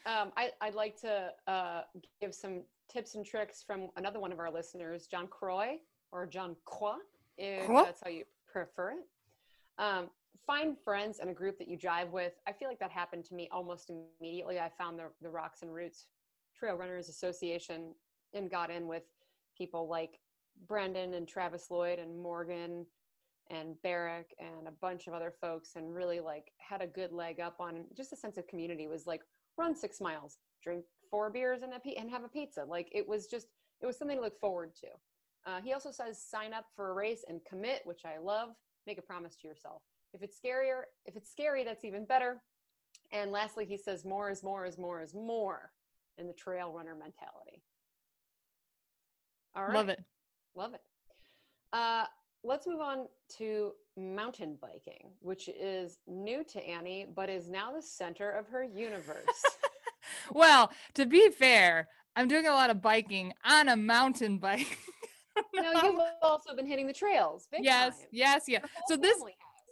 [0.07, 1.83] Um, I, I'd like to uh,
[2.21, 5.77] give some tips and tricks from another one of our listeners, John Croy
[6.13, 6.97] or John Croix,
[7.37, 7.85] if Croix?
[7.85, 9.07] that's how you prefer it.
[9.79, 10.09] Um,
[10.47, 12.33] find friends and a group that you jive with.
[12.47, 14.59] I feel like that happened to me almost immediately.
[14.59, 16.07] I found the, the Rocks and Roots
[16.59, 17.95] Trail Runners Association
[18.35, 19.03] and got in with
[19.57, 20.19] people like
[20.67, 22.87] Brendan and Travis Lloyd and Morgan
[23.51, 27.41] and Barrick and a bunch of other folks and really like had a good leg
[27.41, 29.23] up on just a sense of community was like
[29.57, 32.65] run six miles, drink four beers and a and have a pizza.
[32.65, 33.47] Like it was just
[33.81, 34.89] it was something to look forward to.
[35.51, 38.51] Uh, he also says sign up for a race and commit, which I love.
[38.87, 39.83] Make a promise to yourself.
[40.13, 42.43] If it's scarier, if it's scary, that's even better.
[43.13, 45.71] And lastly, he says more is more is more is more
[46.19, 47.63] in the trail runner mentality.
[49.55, 49.75] All right.
[49.75, 50.05] Love it.
[50.55, 50.81] Love it.
[51.73, 52.05] Uh,
[52.44, 53.07] let's move on
[53.38, 58.64] to mountain biking, which is new to Annie, but is now the center of her
[58.64, 59.44] universe.
[60.33, 64.79] Well, to be fair, I'm doing a lot of biking on a mountain bike.
[65.55, 67.48] now, you've also been hitting the trails.
[67.51, 68.07] Big yes, time.
[68.11, 68.61] yes, yeah.
[68.88, 69.22] So this.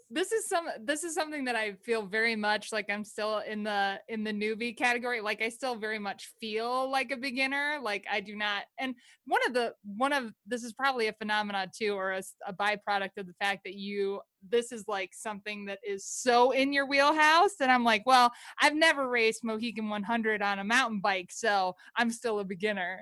[0.09, 3.65] This is some this is something that I feel very much like I'm still in
[3.65, 5.21] the in the newbie category.
[5.21, 7.79] Like I still very much feel like a beginner.
[7.83, 8.65] Like I do not.
[8.79, 8.95] And
[9.27, 13.27] one of the one of this is probably a phenomenon too, or a byproduct of
[13.27, 17.55] the fact that you this is like something that is so in your wheelhouse.
[17.61, 18.31] And I'm like, well,
[18.63, 23.01] I've never raced Mohican 100 on a mountain bike, so I'm still a beginner.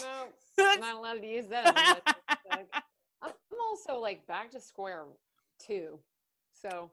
[0.00, 0.26] No,
[0.60, 1.66] I'm not allowed to use that.
[1.66, 2.16] as a metric.
[2.48, 2.68] Like,
[3.22, 5.04] I'm I'm also like back to square
[5.58, 5.98] two,
[6.52, 6.90] so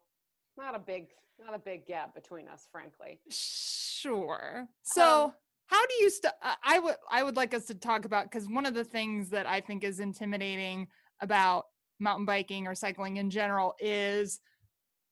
[0.58, 1.08] not a big,
[1.44, 3.20] not a big gap between us, frankly.
[3.30, 4.68] Sure.
[4.84, 5.34] So, Um,
[5.68, 8.48] how do you st- I- I would I would like us to talk about cuz
[8.48, 10.88] one of the things that I think is intimidating
[11.22, 11.68] about
[12.00, 14.42] mountain biking or cycling in general is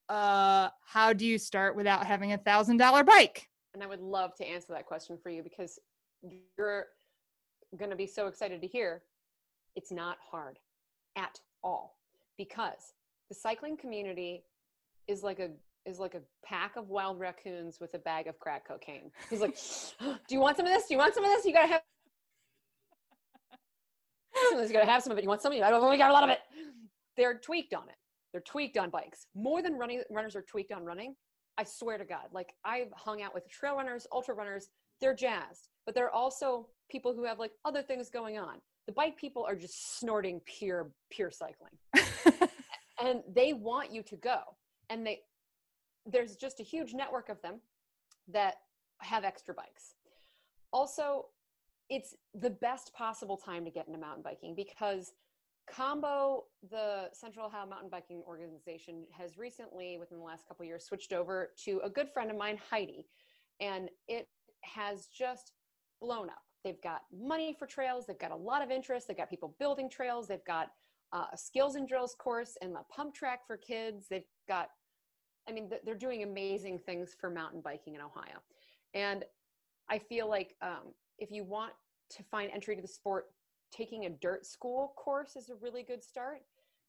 [0.10, 3.50] uh how do you start without having a $1000 bike?
[3.74, 5.80] And I would love to answer that question for you because
[6.58, 6.88] you're
[7.78, 9.04] going to be so excited to hear
[9.76, 10.60] it's not hard
[11.16, 11.98] at all
[12.38, 12.94] because
[13.32, 14.44] the cycling community
[15.08, 15.52] is like a
[15.90, 19.10] is like a pack of wild raccoons with a bag of crack cocaine.
[19.30, 19.58] He's like,
[20.02, 20.86] "Do you want some of this?
[20.86, 21.46] Do you want some of this?
[21.46, 21.82] You got to have
[24.50, 24.70] some of this.
[24.70, 25.24] You got to have some of it.
[25.24, 25.64] You want some of it?
[25.64, 26.40] I don't really got a lot of it."
[27.16, 27.96] They're tweaked on it.
[28.34, 29.28] They're tweaked on bikes.
[29.34, 31.16] More than running runners are tweaked on running.
[31.58, 34.68] I swear to God, like I've hung out with trail runners, ultra runners,
[35.00, 38.58] they're jazzed, but they're also people who have like other things going on.
[38.88, 41.78] The bike people are just snorting pure, pure cycling.
[43.02, 44.40] and they want you to go.
[44.90, 45.22] And they
[46.06, 47.60] there's just a huge network of them
[48.28, 48.56] that
[49.00, 49.96] have extra bikes.
[50.74, 51.26] Also,
[51.90, 55.14] it's the best possible time to get into mountain biking because
[55.70, 61.14] Combo, the Central Ohio Mountain Biking Organization, has recently, within the last couple years, switched
[61.14, 63.06] over to a good friend of mine, Heidi,
[63.60, 64.28] and it
[64.62, 65.54] has just
[66.02, 66.42] blown up.
[66.64, 68.06] They've got money for trails.
[68.06, 69.08] They've got a lot of interest.
[69.08, 70.28] They've got people building trails.
[70.28, 70.70] They've got
[71.14, 74.08] uh, a skills and drills course and a pump track for kids.
[74.10, 74.70] They've got,
[75.48, 78.42] I mean, they're doing amazing things for mountain biking in Ohio.
[78.94, 79.26] And
[79.90, 81.74] I feel like um, if you want
[82.12, 83.26] to find entry to the sport,
[83.72, 86.42] taking a dirt school course is a really good start.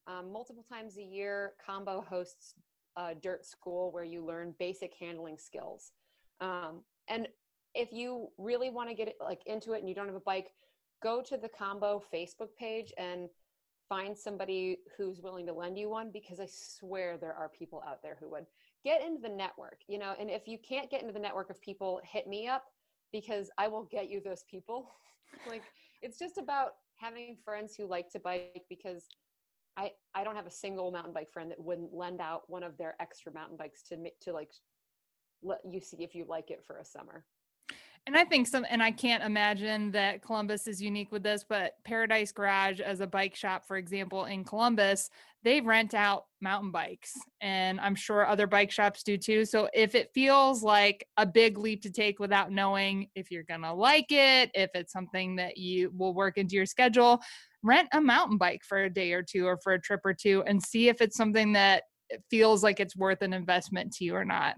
[0.07, 2.55] Um, multiple times a year, Combo hosts
[2.97, 5.93] a dirt school where you learn basic handling skills.
[6.41, 7.29] Um, and
[7.75, 10.53] if you really want to get like into it and you don't have a bike,
[11.03, 13.29] go to the combo Facebook page and
[13.93, 18.03] find somebody who's willing to lend you one because I swear there are people out
[18.03, 18.47] there who would
[18.87, 20.15] get into the network, you know.
[20.19, 22.65] And if you can't get into the network of people, hit me up
[23.13, 24.89] because I will get you those people.
[25.47, 25.63] like
[26.01, 29.09] it's just about having friends who like to bike because
[29.77, 32.79] I I don't have a single mountain bike friend that wouldn't lend out one of
[32.79, 34.53] their extra mountain bikes to to like
[35.43, 37.27] let you see if you like it for a summer.
[38.07, 41.75] And I think some, and I can't imagine that Columbus is unique with this, but
[41.85, 45.09] Paradise Garage, as a bike shop, for example, in Columbus,
[45.45, 47.13] they rent out mountain bikes.
[47.41, 49.45] And I'm sure other bike shops do too.
[49.45, 53.63] So if it feels like a big leap to take without knowing if you're going
[53.63, 57.21] to like it, if it's something that you will work into your schedule,
[57.63, 60.43] rent a mountain bike for a day or two or for a trip or two
[60.49, 61.85] and see if it's something that
[62.31, 64.57] feels like it's worth an investment to you or not.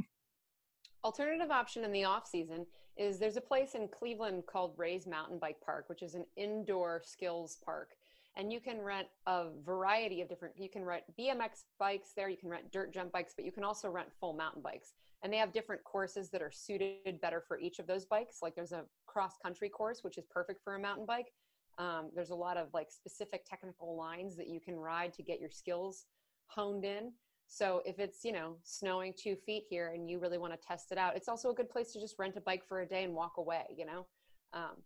[1.05, 2.64] Alternative option in the off season
[2.97, 7.03] is there's a place in Cleveland called Ray's Mountain Bike Park, which is an indoor
[7.05, 7.90] skills park.
[8.37, 12.38] And you can rent a variety of different, you can rent BMX bikes there, you
[12.38, 14.95] can rent dirt jump bikes, but you can also rent full mountain bikes.
[15.23, 18.38] And they have different courses that are suited better for each of those bikes.
[18.40, 21.33] Like there's a cross country course, which is perfect for a mountain bike.
[21.77, 25.38] Um, there's a lot of like specific technical lines that you can ride to get
[25.38, 26.07] your skills
[26.47, 27.12] honed in.
[27.47, 30.93] So if it's, you know, snowing two feet here and you really want to test
[30.93, 33.05] it out, it's also a good place to just rent a bike for a day
[33.05, 34.07] and walk away, you know?
[34.53, 34.83] Um,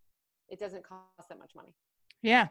[0.48, 1.74] it doesn't cost that much money.
[2.22, 2.48] Yeah.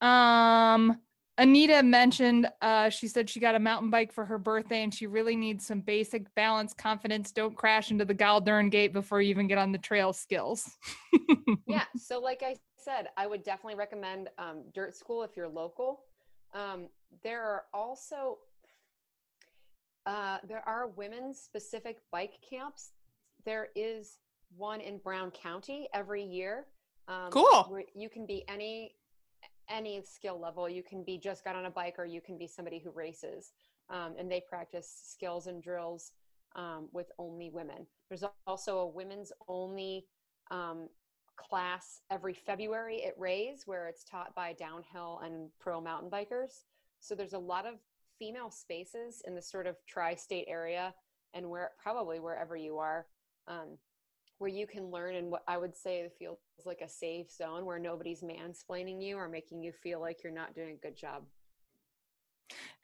[0.00, 1.00] Um,
[1.38, 5.06] Anita mentioned uh, she said she got a mountain bike for her birthday and she
[5.06, 7.30] really needs some basic balance, confidence.
[7.30, 10.70] Don't crash into the Galdern gate before you even get on the trail skills.
[11.66, 11.84] yeah.
[11.96, 16.04] So, like I said, I would definitely recommend um, Dirt School if you're local.
[16.54, 16.88] Um,
[17.22, 18.38] there are also
[20.06, 22.92] uh, there are women's specific bike camps.
[23.44, 24.18] There is
[24.56, 26.66] one in Brown County every year.
[27.08, 27.78] Um, cool.
[27.94, 28.94] you can be any
[29.68, 30.68] any skill level.
[30.68, 33.52] You can be just got on a bike, or you can be somebody who races.
[33.90, 36.12] Um, and they practice skills and drills
[36.54, 37.86] um, with only women.
[38.08, 40.06] There's also a women's only
[40.50, 40.88] um,
[41.36, 46.64] class every February at Rays where it's taught by downhill and pro mountain bikers.
[47.00, 47.74] So there's a lot of
[48.18, 50.94] female spaces in the sort of tri-state area
[51.34, 53.06] and where probably wherever you are
[53.48, 53.78] um,
[54.38, 57.78] where you can learn and what i would say feels like a safe zone where
[57.78, 61.22] nobody's mansplaining you or making you feel like you're not doing a good job.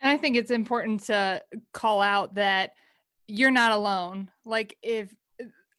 [0.01, 1.43] And i think it's important to
[1.73, 2.73] call out that
[3.29, 4.31] you're not alone.
[4.45, 5.15] Like if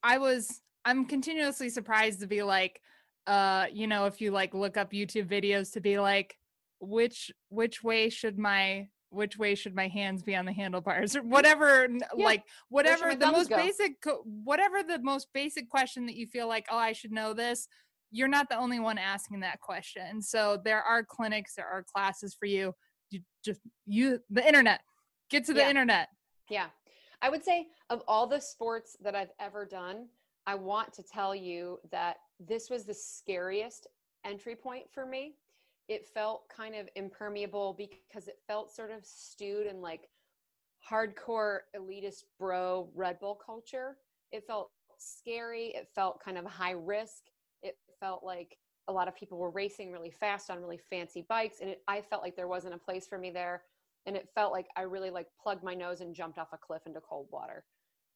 [0.04, 2.80] i was i'm continuously surprised to be like
[3.26, 6.36] uh you know if you like look up youtube videos to be like
[6.80, 11.22] which which way should my which way should my hands be on the handlebars or
[11.22, 12.24] whatever yeah.
[12.24, 13.56] like whatever the most go?
[13.56, 13.96] basic
[14.44, 17.68] whatever the most basic question that you feel like oh i should know this
[18.10, 22.34] you're not the only one asking that question so there are clinics there are classes
[22.38, 22.72] for you
[23.10, 24.80] you just you the internet
[25.30, 25.70] get to the yeah.
[25.70, 26.08] internet
[26.50, 26.66] yeah
[27.22, 30.06] i would say of all the sports that i've ever done
[30.46, 33.86] i want to tell you that this was the scariest
[34.24, 35.34] entry point for me
[35.88, 40.08] it felt kind of impermeable because it felt sort of stewed in like
[40.88, 43.96] hardcore elitist bro Red Bull culture.
[44.32, 45.66] It felt scary.
[45.74, 47.24] It felt kind of high risk.
[47.62, 48.56] It felt like
[48.88, 51.60] a lot of people were racing really fast on really fancy bikes.
[51.60, 53.62] And it, I felt like there wasn't a place for me there.
[54.06, 56.82] And it felt like I really like plugged my nose and jumped off a cliff
[56.86, 57.64] into cold water.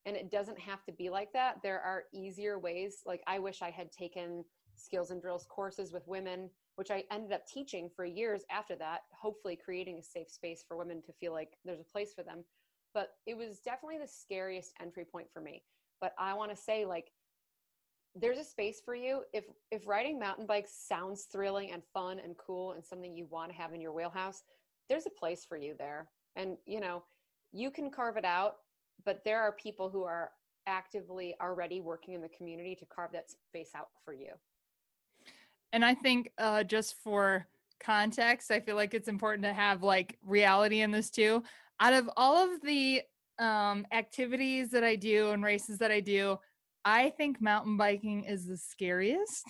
[0.05, 1.57] And it doesn't have to be like that.
[1.63, 3.03] There are easier ways.
[3.07, 7.33] Like I wish I had taken skills and drills courses with women which I ended
[7.33, 11.33] up teaching for years after that, hopefully creating a safe space for women to feel
[11.33, 12.45] like there's a place for them.
[12.95, 15.65] But it was definitely the scariest entry point for me.
[16.01, 17.11] But I want to say, like,
[18.15, 19.23] there's a space for you.
[19.33, 23.51] If if riding mountain bikes sounds thrilling and fun and cool and something you want
[23.51, 24.45] to have in your wheelhouse,
[24.89, 26.09] there's a place for you there.
[26.37, 27.03] And you know,
[27.53, 28.55] you can carve it out,
[29.05, 30.31] but there are people who are
[30.69, 34.31] actively already working in the community to carve that space out for you
[35.73, 37.47] and I think uh, just for
[37.81, 41.43] context, I feel like it's important to have like reality in this too.
[41.81, 43.03] Out of all of the
[43.39, 46.39] um, activities that I do and races that I do,
[46.85, 49.45] I think mountain biking is the scariest.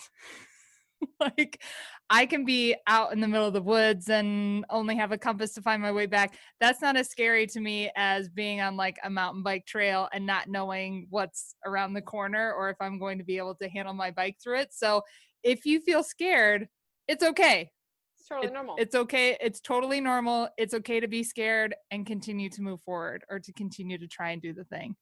[1.20, 1.62] like
[2.10, 5.52] I can be out in the middle of the woods and only have a compass
[5.54, 6.36] to find my way back.
[6.60, 10.26] That's not as scary to me as being on like a mountain bike trail and
[10.26, 13.94] not knowing what's around the corner or if I'm going to be able to handle
[13.94, 14.72] my bike through it.
[14.72, 15.02] So
[15.42, 16.68] if you feel scared,
[17.06, 17.70] it's okay.
[18.18, 18.76] It's totally it, normal.
[18.78, 19.36] It's okay.
[19.40, 20.48] It's totally normal.
[20.58, 24.30] It's okay to be scared and continue to move forward or to continue to try
[24.30, 24.96] and do the thing.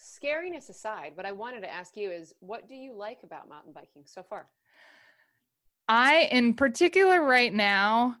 [0.00, 3.72] scariness aside, what I wanted to ask you is what do you like about mountain
[3.72, 4.48] biking so far?
[5.88, 8.16] I, in particular, right now,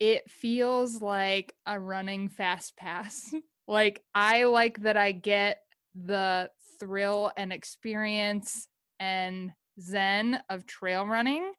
[0.00, 3.32] it feels like a running fast pass.
[3.68, 5.58] like, I like that I get
[5.94, 6.50] the
[6.80, 8.66] thrill and experience
[8.98, 11.52] and zen of trail running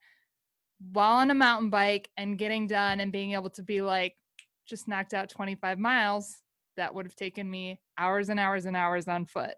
[0.92, 4.16] while on a mountain bike and getting done and being able to be like,
[4.66, 6.38] just knocked out 25 miles
[6.78, 9.54] that would have taken me hours and hours and hours on foot.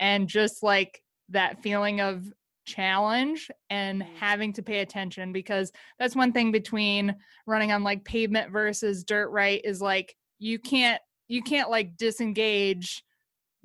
[0.00, 2.32] And just like that feeling of
[2.64, 4.14] challenge and Mm.
[4.16, 7.16] having to pay attention because that's one thing between
[7.46, 13.02] running on like pavement versus dirt right is like you can't you can't like disengage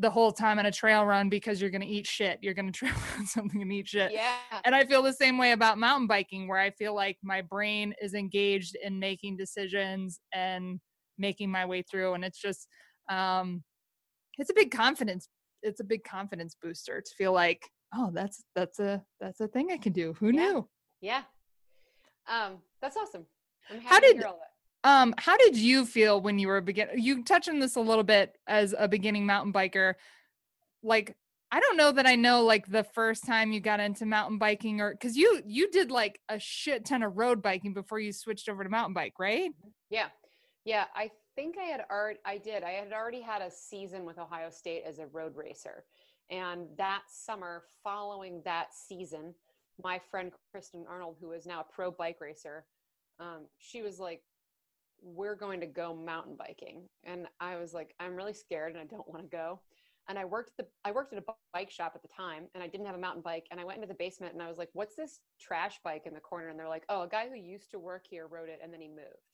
[0.03, 2.37] the whole time on a trail run because you're going to eat shit.
[2.43, 4.11] You're going to trail on something and eat shit.
[4.11, 4.35] Yeah.
[4.63, 7.95] And I feel the same way about mountain biking, where I feel like my brain
[8.01, 10.79] is engaged in making decisions and
[11.17, 12.13] making my way through.
[12.13, 12.67] And it's just,
[13.09, 13.63] um,
[14.37, 15.27] it's a big confidence.
[15.63, 19.69] It's a big confidence booster to feel like, oh, that's that's a that's a thing
[19.71, 20.13] I can do.
[20.19, 20.31] Who Yeah.
[20.41, 20.69] knew?
[21.01, 21.21] Yeah.
[22.27, 23.25] Um, that's awesome.
[23.69, 24.52] I'm happy How did- hear all that.
[24.83, 26.89] Um, how did you feel when you were a begin?
[26.95, 29.93] You touched on this a little bit as a beginning mountain biker.
[30.81, 31.15] Like,
[31.51, 34.81] I don't know that I know like the first time you got into mountain biking,
[34.81, 38.49] or because you you did like a shit ton of road biking before you switched
[38.49, 39.51] over to mountain bike, right?
[39.89, 40.07] Yeah.
[40.65, 40.85] Yeah.
[40.95, 42.63] I think I had already, I did.
[42.63, 45.85] I had already had a season with Ohio State as a road racer.
[46.29, 49.35] And that summer, following that season,
[49.83, 52.65] my friend Kristen Arnold, who is now a pro bike racer,
[53.19, 54.21] um, she was like,
[55.03, 56.83] We're going to go mountain biking.
[57.03, 59.59] And I was like, I'm really scared and I don't want to go.
[60.09, 62.67] And I worked the I worked at a bike shop at the time and I
[62.67, 63.45] didn't have a mountain bike.
[63.51, 66.13] And I went into the basement and I was like, What's this trash bike in
[66.13, 66.49] the corner?
[66.49, 68.81] And they're like, Oh, a guy who used to work here rode it and then
[68.81, 69.29] he moved.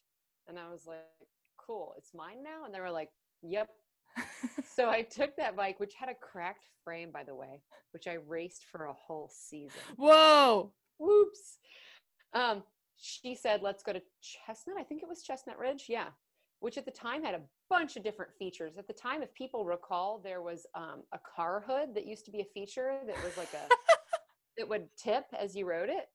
[0.48, 1.00] And I was like,
[1.58, 2.66] Cool, it's mine now?
[2.66, 3.10] And they were like,
[3.42, 3.70] Yep.
[4.76, 7.62] so I took that bike, which had a cracked frame, by the way,
[7.92, 9.82] which I raced for a whole season.
[9.96, 10.72] Whoa!
[11.00, 11.58] Whoops.
[12.34, 12.64] Um,
[13.00, 14.78] she said, let's go to Chestnut.
[14.78, 15.86] I think it was Chestnut Ridge.
[15.88, 16.08] Yeah.
[16.60, 18.78] Which at the time had a bunch of different features.
[18.78, 22.32] At the time, if people recall, there was um, a car hood that used to
[22.32, 23.70] be a feature that was like a,
[24.58, 26.10] that would tip as you rode it.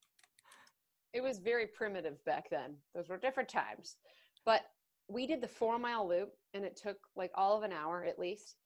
[1.14, 2.74] It was very primitive back then.
[2.94, 3.96] Those were different times.
[4.44, 4.62] But
[5.08, 8.18] we did the four mile loop and it took like all of an hour at
[8.18, 8.56] least.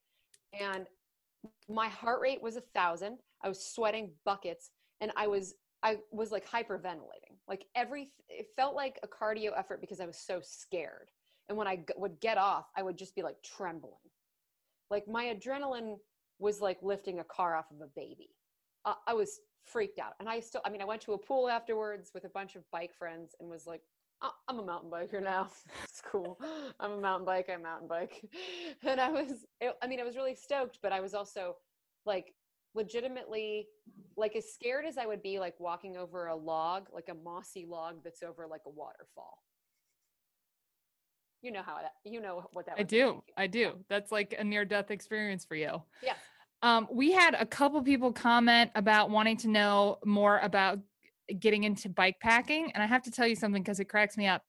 [0.59, 0.87] And
[1.69, 3.19] my heart rate was a thousand.
[3.45, 7.28] I was sweating buckets and I was I was like hyperventilating.
[7.49, 11.11] Like every it felt like a cardio effort because I was so scared.
[11.49, 13.95] And when I g- would get off, I would just be like trembling.
[14.91, 15.97] Like my adrenaline
[16.39, 18.31] was like lifting a car off of a baby.
[18.85, 20.15] Uh, I was freaked out.
[20.21, 22.65] And I still I mean I went to a pool afterwards with a bunch of
[22.71, 23.83] bike friends and was like
[24.23, 25.49] "Uh, I'm a mountain biker now.
[25.85, 26.39] it's cool.
[26.81, 27.49] I'm a mountain bike.
[27.53, 28.25] i'm mountain bike.
[28.83, 31.57] And I was, it, I mean, I was really stoked, but I was also
[32.07, 32.35] like
[32.79, 33.67] legitimately
[34.17, 37.67] like as scared as I would be like walking over a log, like a mossy
[37.69, 39.43] log that's over like a waterfall.
[41.43, 43.23] You know how that, you know what that I do.
[43.37, 43.73] I do.
[43.89, 45.83] That's like a near death experience for you.
[46.03, 46.15] Yeah.
[46.63, 50.79] Um, we had a couple people comment about wanting to know more about
[51.39, 52.73] getting into bike packing.
[52.73, 54.43] And I have to tell you something because it cracks me up.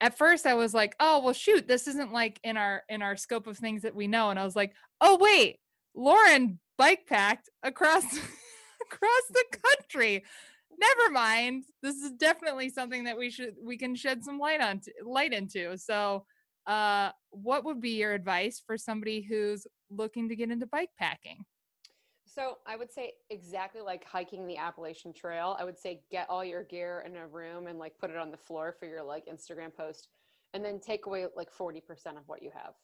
[0.00, 3.16] At first I was like, oh well shoot, this isn't like in our in our
[3.16, 4.30] scope of things that we know.
[4.30, 5.58] And I was like, oh wait,
[5.94, 8.04] Lauren bike packed across
[8.92, 10.24] across the country.
[10.78, 11.64] Never mind.
[11.82, 15.76] This is definitely something that we should we can shed some light on light into.
[15.78, 16.24] So
[16.66, 21.44] uh what would be your advice for somebody who's looking to get into bike packing?
[22.36, 25.56] So I would say exactly like hiking the Appalachian Trail.
[25.58, 28.30] I would say get all your gear in a room and like put it on
[28.30, 30.08] the floor for your like Instagram post,
[30.52, 32.74] and then take away like forty percent of what you have.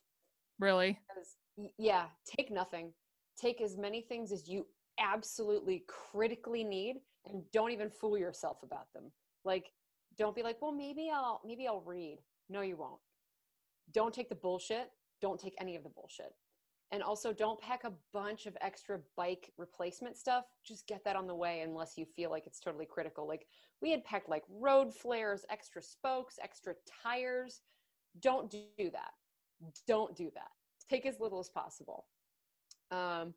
[0.59, 0.99] Really?
[1.07, 1.35] Because
[1.77, 2.93] yeah, take nothing.
[3.39, 4.67] Take as many things as you
[4.99, 9.11] absolutely critically need, and don't even fool yourself about them.
[9.43, 9.71] Like,
[10.17, 12.19] don't be like, well, maybe I'll maybe I'll read.
[12.49, 12.99] No, you won't.
[13.91, 14.91] Don't take the bullshit.
[15.21, 16.33] Don't take any of the bullshit.
[16.91, 20.45] And also, don't pack a bunch of extra bike replacement stuff.
[20.63, 23.27] Just get that on the way unless you feel like it's totally critical.
[23.27, 23.47] Like,
[23.81, 27.61] we had packed like road flares, extra spokes, extra tires.
[28.19, 28.61] Don't do
[28.91, 29.11] that.
[29.87, 30.51] Don't do that.
[30.87, 32.05] Take as little as possible.
[32.93, 33.33] Um,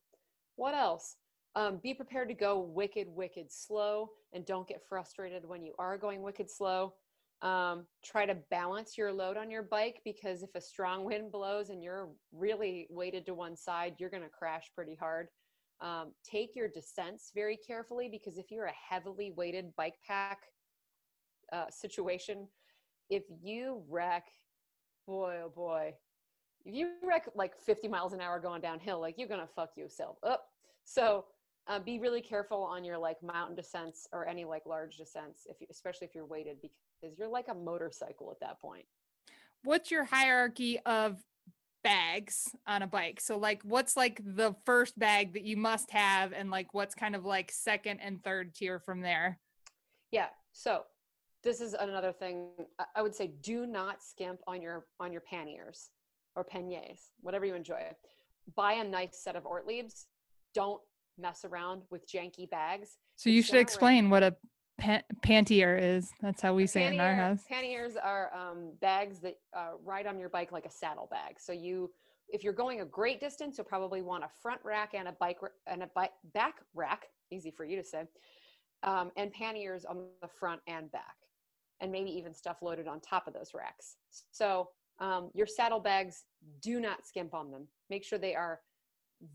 [0.56, 1.16] what else?
[1.54, 5.96] Um, be prepared to go wicked, wicked slow and don't get frustrated when you are
[5.96, 6.92] going wicked slow.
[7.42, 11.70] Um, try to balance your load on your bike because if a strong wind blows
[11.70, 15.28] and you're really weighted to one side, you're going to crash pretty hard.
[15.80, 20.38] Um, take your descents very carefully because if you're a heavily weighted bike pack
[21.52, 22.48] uh, situation,
[23.10, 24.24] if you wreck,
[25.06, 25.94] boy, oh boy,
[26.66, 30.16] if you wreck like 50 miles an hour going downhill, like you're gonna fuck yourself
[30.22, 30.48] up.
[30.84, 31.24] So
[31.68, 35.60] uh, be really careful on your like mountain descents or any like large descents, if
[35.60, 38.84] you, especially if you're weighted, because you're like a motorcycle at that point.
[39.64, 41.22] What's your hierarchy of
[41.82, 43.20] bags on a bike?
[43.20, 47.14] So like, what's like the first bag that you must have, and like what's kind
[47.14, 49.38] of like second and third tier from there?
[50.10, 50.28] Yeah.
[50.52, 50.82] So
[51.42, 52.48] this is another thing
[52.94, 55.90] I would say: do not skimp on your on your panniers
[56.36, 57.80] or panniers, whatever you enjoy.
[58.54, 60.04] Buy a nice set of Ortliebs.
[60.54, 60.80] Don't
[61.18, 62.98] mess around with janky bags.
[63.16, 64.36] So you should explain what a
[64.78, 66.10] pan- pantier is.
[66.20, 67.40] That's how we say it in our house.
[67.48, 71.40] Panniers are um, bags that uh, ride on your bike like a saddle bag.
[71.40, 71.90] So you,
[72.28, 75.38] if you're going a great distance, you'll probably want a front rack and a bike
[75.66, 77.06] and a bike back rack.
[77.30, 78.04] Easy for you to say.
[78.82, 81.16] Um, and panniers on the front and back,
[81.80, 83.96] and maybe even stuff loaded on top of those racks.
[84.30, 84.68] So
[84.98, 86.24] um, your saddle bags,
[86.60, 87.66] do not skimp on them.
[87.90, 88.60] Make sure they are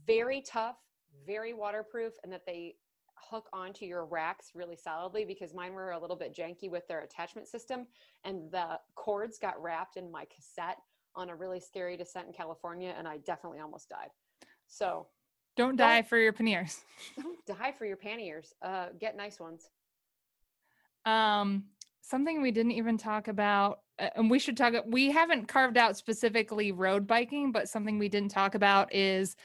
[0.06, 0.78] very tough
[1.26, 2.76] very waterproof and that they
[3.16, 7.02] hook onto your racks really solidly because mine were a little bit janky with their
[7.02, 7.86] attachment system
[8.24, 10.78] and the cords got wrapped in my cassette
[11.16, 14.10] on a really scary descent in California and I definitely almost died.
[14.68, 15.08] So
[15.56, 16.80] don't die don't, for your panniers.
[17.18, 18.54] Don't die for your panniers.
[18.62, 19.70] Uh, get nice ones.
[21.06, 21.66] Um,
[22.02, 24.74] something we didn't even talk about, uh, and we should talk.
[24.86, 29.36] We haven't carved out specifically road biking, but something we didn't talk about is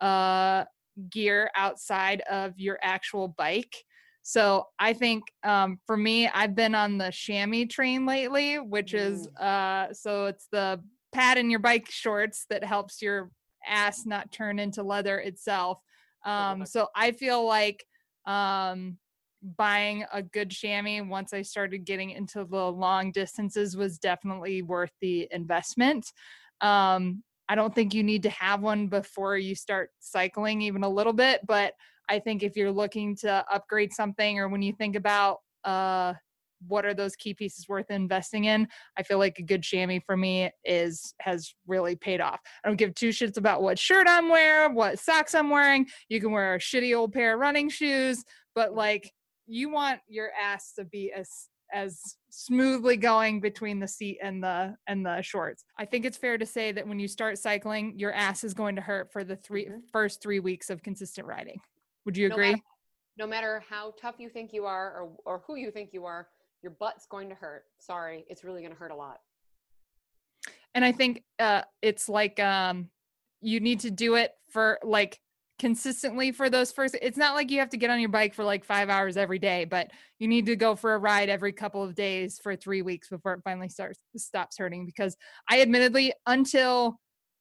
[0.00, 0.64] uh
[1.10, 3.74] gear outside of your actual bike.
[4.22, 8.98] So I think um, for me, I've been on the chamois train lately, which mm.
[8.98, 10.80] is uh, so it's the
[11.12, 13.30] pad in your bike shorts that helps your
[13.66, 15.78] ass not turn into leather itself.
[16.24, 17.84] Um, so I feel like
[18.26, 18.96] um,
[19.56, 24.92] buying a good chamois once I started getting into the long distances was definitely worth
[25.00, 26.10] the investment.
[26.60, 30.88] Um, I don't think you need to have one before you start cycling even a
[30.88, 31.74] little bit, but
[32.08, 36.14] I think if you're looking to upgrade something or when you think about uh
[36.68, 38.66] what are those key pieces worth investing in
[38.96, 42.76] i feel like a good chamois for me is has really paid off i don't
[42.76, 46.54] give two shits about what shirt i'm wearing what socks i'm wearing you can wear
[46.54, 48.24] a shitty old pair of running shoes
[48.54, 49.12] but like
[49.46, 54.76] you want your ass to be as as smoothly going between the seat and the
[54.86, 55.64] and the shorts.
[55.78, 58.76] I think it's fair to say that when you start cycling, your ass is going
[58.76, 59.78] to hurt for the 3 mm-hmm.
[59.92, 61.60] first three weeks of consistent riding.
[62.04, 62.50] Would you agree?
[62.50, 62.62] No matter,
[63.18, 66.28] no matter how tough you think you are or or who you think you are,
[66.62, 67.64] your butt's going to hurt.
[67.78, 69.20] Sorry, it's really going to hurt a lot.
[70.74, 72.88] And I think uh, it's like um,
[73.40, 75.20] you need to do it for like
[75.58, 78.42] consistently for those first it's not like you have to get on your bike for
[78.42, 79.88] like five hours every day but
[80.18, 83.34] you need to go for a ride every couple of days for three weeks before
[83.34, 85.16] it finally starts stops hurting because
[85.48, 86.98] i admittedly until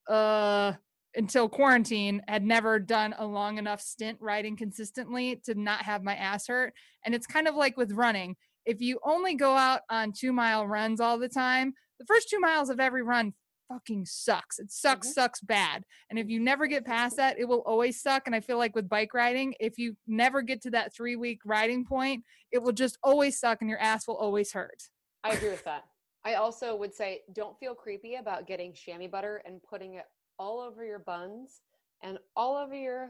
[0.10, 0.74] uh
[1.16, 6.16] until quarantine had never done a long enough stint riding consistently to not have my
[6.16, 6.72] ass hurt
[7.06, 8.36] and it's kind of like with running
[8.66, 12.40] if you only go out on two mile runs all the time the first two
[12.40, 13.34] miles of every run
[13.74, 14.60] fucking sucks.
[14.60, 15.14] It sucks, mm-hmm.
[15.14, 15.84] sucks bad.
[16.10, 18.24] And if you never get past that, it will always suck.
[18.26, 21.40] And I feel like with bike riding, if you never get to that three week
[21.46, 24.90] riding point, it will just always suck and your ass will always hurt.
[25.24, 25.86] I agree with that.
[26.26, 30.06] I also would say don't feel creepy about getting chamois butter and putting it
[30.40, 31.62] all over your buns
[32.02, 33.10] and all over your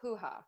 [0.00, 0.44] hoo ha.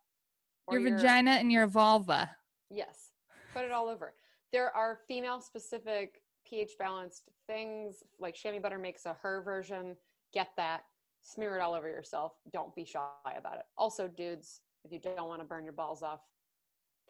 [0.69, 2.29] Your, your vagina and your vulva.
[2.69, 3.11] Yes.
[3.53, 4.13] Put it all over.
[4.51, 8.03] There are female specific pH balanced things.
[8.19, 9.95] Like chamois butter makes a her version.
[10.33, 10.83] Get that.
[11.23, 12.33] Smear it all over yourself.
[12.53, 12.99] Don't be shy
[13.37, 13.65] about it.
[13.77, 16.19] Also, dudes, if you don't want to burn your balls off,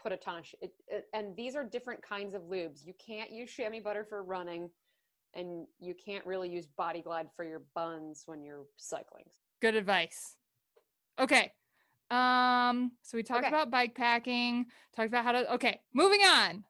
[0.01, 2.85] put a ton of sh- it, it, and these are different kinds of lubes.
[2.85, 4.69] You can't use chamois butter for running,
[5.33, 9.25] and you can't really use Body Glide for your buns when you're cycling.
[9.61, 10.35] Good advice.
[11.19, 11.51] Okay.
[12.11, 13.49] Um, so we talked okay.
[13.49, 16.63] about bike packing, talked about how to okay, moving on.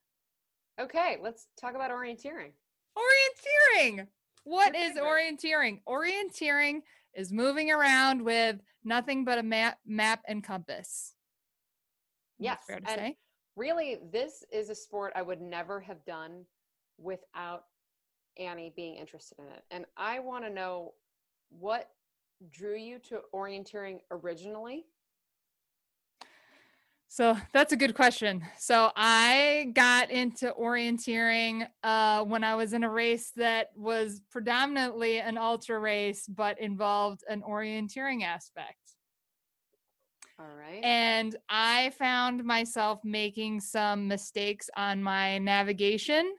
[0.79, 2.51] Okay, let's talk about orienteering.
[2.97, 4.07] Orienteering.
[4.43, 5.81] What is orienteering?
[5.87, 6.81] Orienteering
[7.13, 11.13] is moving around with nothing but a map, map and compass.
[12.37, 13.17] Yes, fair to say.
[13.55, 16.43] Really, this is a sport I would never have done
[16.97, 17.63] without
[18.37, 19.63] Annie being interested in it.
[19.71, 20.93] And I want to know
[21.49, 21.89] what
[22.51, 24.85] drew you to orienteering originally
[27.15, 28.43] so that's a good question.
[28.59, 35.21] So I got into orienteering uh, when I was in a race that was predominantly
[35.21, 38.97] an ultra race, but involved an orienteering aspect.
[40.37, 40.83] All right.
[40.83, 46.35] And I found myself making some mistakes on my navigation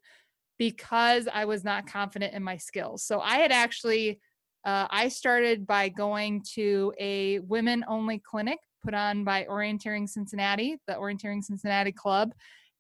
[0.59, 3.03] because I was not confident in my skills.
[3.03, 4.21] So I had actually
[4.67, 10.77] uh, I started by going to a women only clinic put on by Orienteering Cincinnati,
[10.87, 12.33] the Orienteering Cincinnati Club,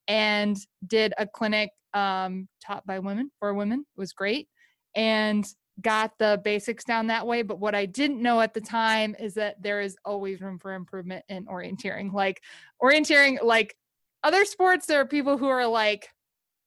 [0.07, 3.81] and did a clinic um, taught by women for women.
[3.81, 4.49] It was great.
[4.95, 5.45] And
[5.83, 7.43] got the basics down that way.
[7.43, 10.75] But what I didn't know at the time is that there is always room for
[10.75, 12.13] improvement in orienteering.
[12.13, 12.41] Like
[12.81, 13.77] orienteering, like
[14.23, 16.09] other sports, there are people who are like,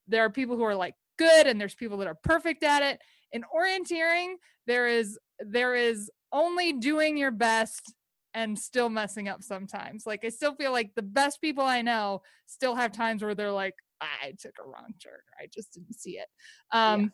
[0.08, 3.00] there are people who are like good and there's people that are perfect at it.
[3.32, 4.34] In orienteering,
[4.68, 7.94] there is there is only doing your best
[8.34, 10.06] and still messing up sometimes.
[10.06, 13.52] Like I still feel like the best people I know still have times where they're
[13.52, 16.28] like, I took a wrong turn or I just didn't see it.
[16.72, 17.08] Um, yeah.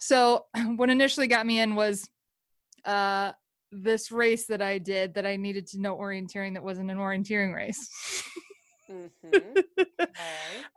[0.00, 0.46] So
[0.76, 2.08] what initially got me in was
[2.84, 3.32] uh,
[3.72, 7.54] this race that I did that I needed to know orienteering that wasn't an orienteering
[7.54, 7.88] race.
[8.90, 10.04] mm-hmm.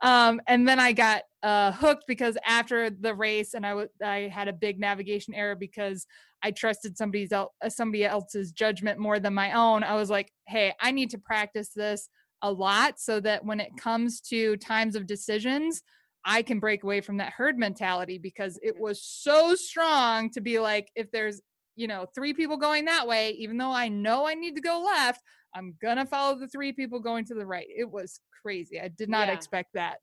[0.02, 4.48] um, and then I got uh, hooked because after the race, and I, I had
[4.48, 6.06] a big navigation error because
[6.42, 9.84] I trusted somebody's el- uh, somebody else's judgment more than my own.
[9.84, 12.08] I was like, hey, I need to practice this
[12.42, 15.82] a lot so that when it comes to times of decisions,
[16.24, 20.58] I can break away from that herd mentality because it was so strong to be
[20.58, 21.40] like, if there's,
[21.76, 24.82] you know, three people going that way, even though I know I need to go
[24.82, 25.22] left,
[25.54, 27.66] I'm gonna follow the three people going to the right.
[27.68, 28.80] It was crazy.
[28.80, 29.34] I did not yeah.
[29.34, 29.96] expect that.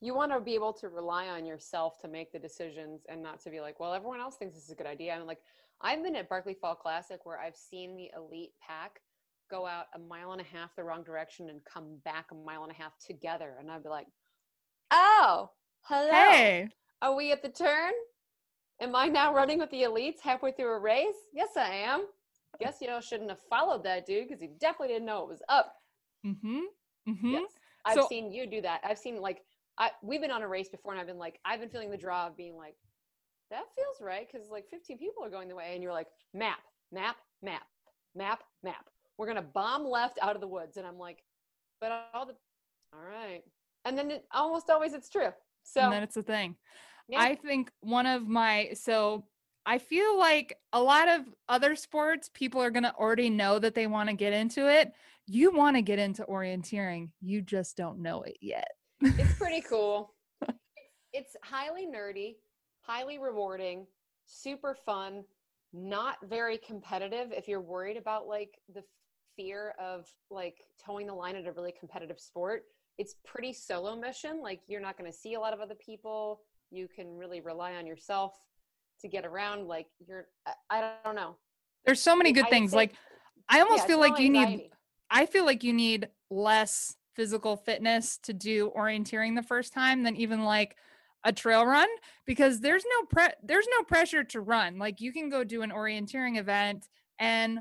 [0.00, 3.40] You want to be able to rely on yourself to make the decisions and not
[3.40, 5.12] to be like, well, everyone else thinks this is a good idea.
[5.12, 5.40] I'm like,
[5.80, 9.00] I've been at Barkley Fall Classic where I've seen the elite pack
[9.50, 12.64] go out a mile and a half the wrong direction and come back a mile
[12.64, 13.54] and a half together.
[13.58, 14.06] And I'd be like,
[14.90, 15.50] oh,
[15.82, 16.10] hello.
[16.10, 16.68] Hey.
[17.00, 17.92] Are we at the turn?
[18.80, 21.14] Am I now running with the elites halfway through a race?
[21.32, 22.06] Yes, I am.
[22.60, 25.42] Guess you know shouldn't have followed that dude because he definitely didn't know it was
[25.48, 25.74] up.
[26.26, 26.60] Mm-hmm.
[27.08, 27.30] Mm-hmm.
[27.30, 27.50] Yes,
[27.84, 28.80] I've so, seen you do that.
[28.84, 29.42] I've seen like
[29.78, 31.96] I we've been on a race before, and I've been like I've been feeling the
[31.96, 32.74] draw of being like
[33.50, 36.58] that feels right because like 15 people are going the way, and you're like map,
[36.92, 37.62] map, map,
[38.14, 38.84] map, map.
[39.16, 41.22] We're gonna bomb left out of the woods, and I'm like,
[41.80, 42.34] but all the
[42.94, 43.42] all right,
[43.84, 45.30] and then it, almost always it's true.
[45.64, 46.56] So and then it's a thing.
[47.08, 47.20] Yeah.
[47.20, 49.24] I think one of my so
[49.64, 53.86] I feel like a lot of other sports, people are gonna already know that they
[53.86, 54.92] want to get into it.
[55.26, 58.68] You want to get into orienteering, you just don't know it yet.
[59.00, 60.14] it's pretty cool.
[61.12, 62.36] it's highly nerdy,
[62.88, 63.86] highly rewarding,
[64.26, 65.24] super fun,
[65.72, 68.82] not very competitive if you're worried about like the
[69.36, 72.64] fear of like toeing the line at a really competitive sport
[72.98, 74.42] it's pretty solo mission.
[74.42, 76.40] Like you're not going to see a lot of other people.
[76.70, 78.34] You can really rely on yourself
[79.00, 79.66] to get around.
[79.66, 81.36] Like you're, I, I don't know.
[81.86, 82.72] There's so many good I things.
[82.72, 82.94] Say, like
[83.48, 84.56] I almost yeah, feel like you anxiety.
[84.56, 84.70] need,
[85.10, 90.16] I feel like you need less physical fitness to do orienteering the first time than
[90.16, 90.76] even like
[91.24, 91.88] a trail run
[92.26, 94.78] because there's no pre there's no pressure to run.
[94.78, 96.88] Like you can go do an orienteering event
[97.18, 97.60] and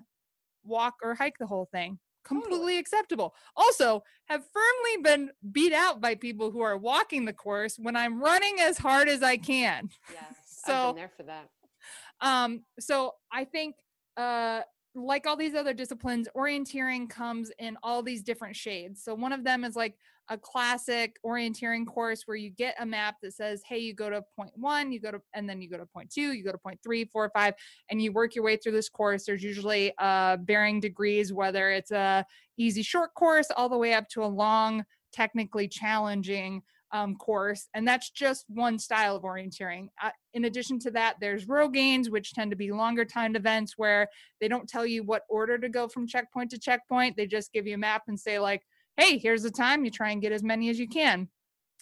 [0.63, 3.33] walk or hike the whole thing completely acceptable.
[3.55, 8.21] Also, have firmly been beat out by people who are walking the course when I'm
[8.21, 9.89] running as hard as I can.
[10.11, 11.49] Yes, so, I've been there for that.
[12.19, 13.75] Um, so I think
[14.17, 14.61] uh
[14.95, 19.03] like all these other disciplines, orienteering comes in all these different shades.
[19.03, 19.95] So one of them is like
[20.29, 24.23] a classic orienteering course where you get a map that says, hey, you go to
[24.35, 26.57] point one, you go to, and then you go to point two, you go to
[26.57, 27.53] point three, four, five,
[27.89, 29.25] and you work your way through this course.
[29.25, 32.25] There's usually uh, varying degrees, whether it's a
[32.57, 36.61] easy short course all the way up to a long, technically challenging
[36.91, 37.67] um, course.
[37.73, 39.89] And that's just one style of orienteering.
[40.01, 44.07] Uh, in addition to that, there's Rogaines, which tend to be longer timed events where
[44.39, 47.17] they don't tell you what order to go from checkpoint to checkpoint.
[47.17, 48.63] They just give you a map and say, like,
[48.97, 49.85] hey, here's the time.
[49.85, 51.29] You try and get as many as you can.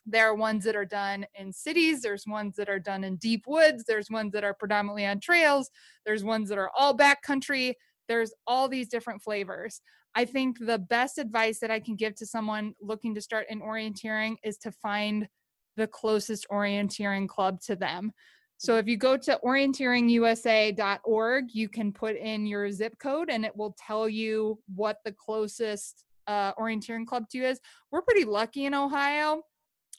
[0.06, 2.02] There are ones that are done in cities.
[2.02, 3.86] There's ones that are done in deep woods.
[3.88, 5.72] There's ones that are predominantly on trails.
[6.06, 7.74] There's ones that are all backcountry.
[8.08, 9.82] There's all these different flavors.
[10.14, 13.62] I think the best advice that I can give to someone looking to start in
[13.62, 15.28] orienteering is to find
[15.76, 18.12] the closest orienteering club to them.
[18.58, 23.58] So if you go to orienteeringusa.org, you can put in your zip code and it
[23.58, 27.60] will tell you what the closest uh, orienteering club to you is.
[27.92, 29.44] We're pretty lucky in Ohio.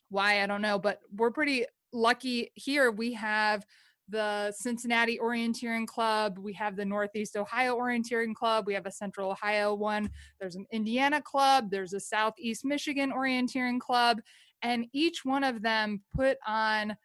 [0.09, 2.91] Why, I don't know, but we're pretty lucky here.
[2.91, 3.65] We have
[4.09, 6.39] the Cincinnati Orienteering Club.
[6.39, 8.67] We have the Northeast Ohio Orienteering Club.
[8.67, 10.11] We have a Central Ohio one.
[10.39, 11.71] There's an Indiana club.
[11.71, 14.21] There's a Southeast Michigan Orienteering Club.
[14.63, 16.97] And each one of them put on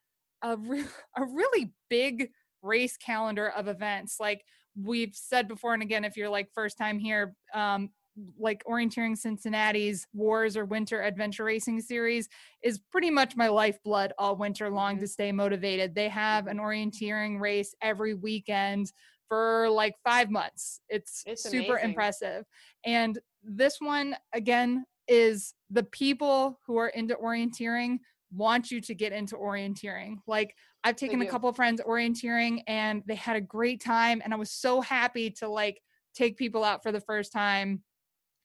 [0.43, 0.85] a, re-
[1.17, 2.29] a really big
[2.61, 4.17] race calendar of events.
[4.19, 4.45] Like
[4.79, 7.89] we've said before and again, if you're like first time here, um,
[8.37, 12.29] like orienteering Cincinnati's Wars or Winter Adventure Racing series
[12.61, 15.01] is pretty much my lifeblood all winter long mm-hmm.
[15.01, 15.95] to stay motivated.
[15.95, 18.91] They have an orienteering race every weekend
[19.27, 20.81] for like five months.
[20.89, 21.89] It's, It's super amazing.
[21.89, 22.45] impressive.
[22.85, 27.99] And this one, again, is the people who are into orienteering
[28.33, 30.17] want you to get into orienteering.
[30.27, 34.21] Like, I've taken a couple of friends orienteering and they had a great time.
[34.23, 35.81] And I was so happy to like
[36.15, 37.81] take people out for the first time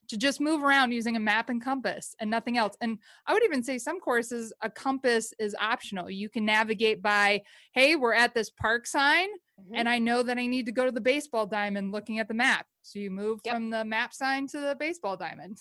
[0.09, 2.77] to just move around using a map and compass and nothing else.
[2.81, 6.11] And I would even say some courses, a compass is optional.
[6.11, 7.43] You can navigate by,
[7.73, 9.29] hey, we're at this park sign,
[9.59, 9.73] Mhm.
[9.75, 12.35] and I know that I need to go to the baseball diamond looking at the
[12.35, 12.67] map.
[12.83, 13.55] So you move Yep.
[13.55, 15.59] from the map sign to the baseball diamond.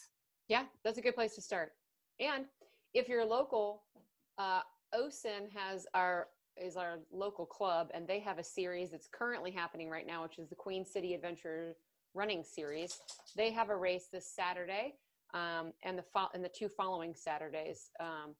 [0.47, 1.73] Yeah, that's a good place to start.
[2.19, 2.45] And
[2.93, 3.83] if you're local,
[4.37, 4.61] uh,
[4.93, 9.89] OCIN has our is our local club, and they have a series that's currently happening
[9.89, 11.75] right now, which is the Queen City Adventure
[12.15, 12.99] Running Series.
[13.35, 14.95] They have a race this Saturday,
[15.33, 18.33] um, and the fo- and the two following Saturdays um,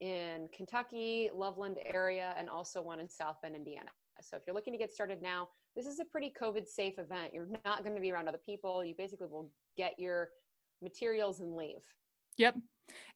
[0.00, 3.90] in Kentucky, Loveland area, and also one in South Bend, Indiana.
[4.22, 7.32] So if you're looking to get started now, this is a pretty COVID safe event.
[7.32, 8.84] You're not going to be around other people.
[8.84, 10.30] You basically will get your
[10.82, 11.82] materials and leave.
[12.36, 12.56] Yep.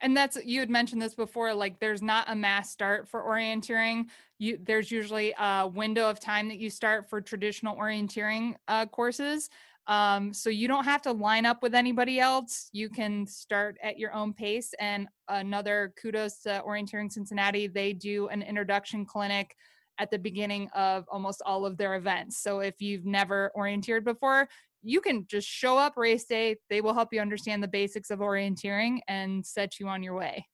[0.01, 4.07] And that's you had mentioned this before like there's not a mass start for orienteering.
[4.39, 9.51] You there's usually a window of time that you start for traditional orienteering uh, courses.
[9.87, 12.71] Um, so you don't have to line up with anybody else.
[12.73, 14.73] You can start at your own pace.
[14.81, 17.67] And another kudos to Orienteering Cincinnati.
[17.67, 19.55] They do an introduction clinic
[19.99, 22.43] at the beginning of almost all of their events.
[22.43, 24.49] So if you've never orienteered before,
[24.83, 26.57] you can just show up race day.
[26.71, 30.47] They will help you understand the basics of orienteering and set you on your way.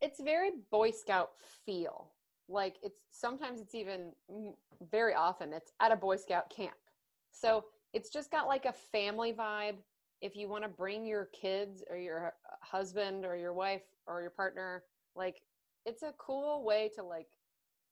[0.00, 1.30] it's very boy scout
[1.64, 2.12] feel
[2.48, 4.52] like it's sometimes it's even mm,
[4.90, 6.76] very often it's at a boy scout camp
[7.32, 7.64] so
[7.96, 9.76] it's just got like a family vibe
[10.20, 14.30] if you want to bring your kids or your husband or your wife or your
[14.30, 14.82] partner
[15.14, 15.40] like
[15.86, 17.26] it's a cool way to like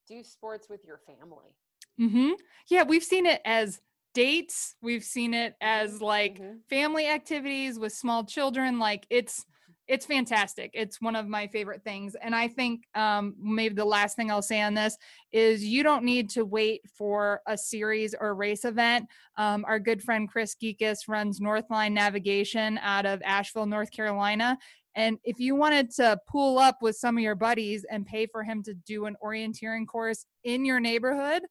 [0.07, 1.57] do sports with your family
[2.01, 2.31] Mm-hmm.
[2.69, 3.81] Yeah, we've seen it as
[4.15, 4.75] dates.
[4.83, 6.59] We've seen it as like Mhm.
[6.69, 8.81] family activities with small children.
[8.81, 9.47] Like it's
[9.87, 10.71] it's fantastic.
[10.73, 12.17] It's one of my favorite things.
[12.21, 14.97] And I think um, maybe the last thing I'll say on this
[15.31, 19.09] is you don't need to wait for a series or race event.
[19.37, 24.57] Um, our good friend Chris Geekus runs Northline Navigation out of Asheville, North Carolina.
[24.95, 28.43] And if you wanted to pool up with some of your buddies and pay for
[28.43, 31.43] him to do an orienteering course in your neighborhood,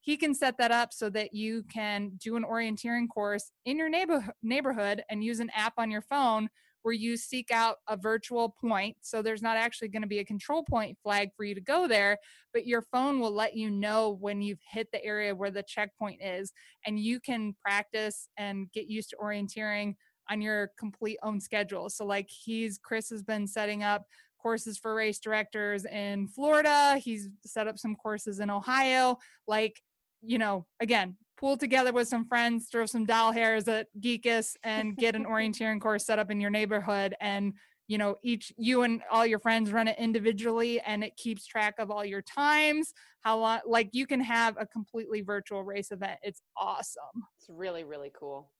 [0.00, 3.88] he can set that up so that you can do an orienteering course in your
[3.88, 6.48] neighbor- neighborhood and use an app on your phone
[6.82, 8.96] where you seek out a virtual point.
[9.00, 11.88] So there's not actually going to be a control point flag for you to go
[11.88, 12.18] there,
[12.52, 16.20] but your phone will let you know when you've hit the area where the checkpoint
[16.22, 16.52] is.
[16.86, 19.94] And you can practice and get used to orienteering
[20.30, 21.90] on your complete own schedule.
[21.90, 24.06] So, like, he's, Chris has been setting up
[24.40, 29.16] courses for race directors in Florida, he's set up some courses in Ohio.
[29.46, 29.80] Like,
[30.22, 34.96] you know, again, pool together with some friends, throw some doll hairs at Geekus and
[35.04, 37.14] get an orienteering course set up in your neighborhood.
[37.20, 37.54] And,
[37.88, 41.74] you know, each you and all your friends run it individually and it keeps track
[41.78, 46.18] of all your times, how long, like you can have a completely virtual race event.
[46.22, 47.26] It's awesome.
[47.38, 48.50] it's really really cool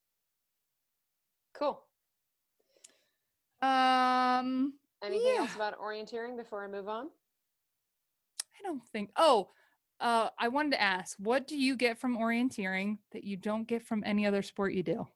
[1.54, 1.84] cool
[3.60, 4.72] Um,
[5.04, 5.42] anything Yeah.
[5.42, 7.08] else about orienteering before i move on
[8.58, 9.50] I don't think, oh,
[10.02, 13.82] uh, I wanted to ask, what do you get from orienteering that you don't get
[13.82, 15.06] from any other sport you do?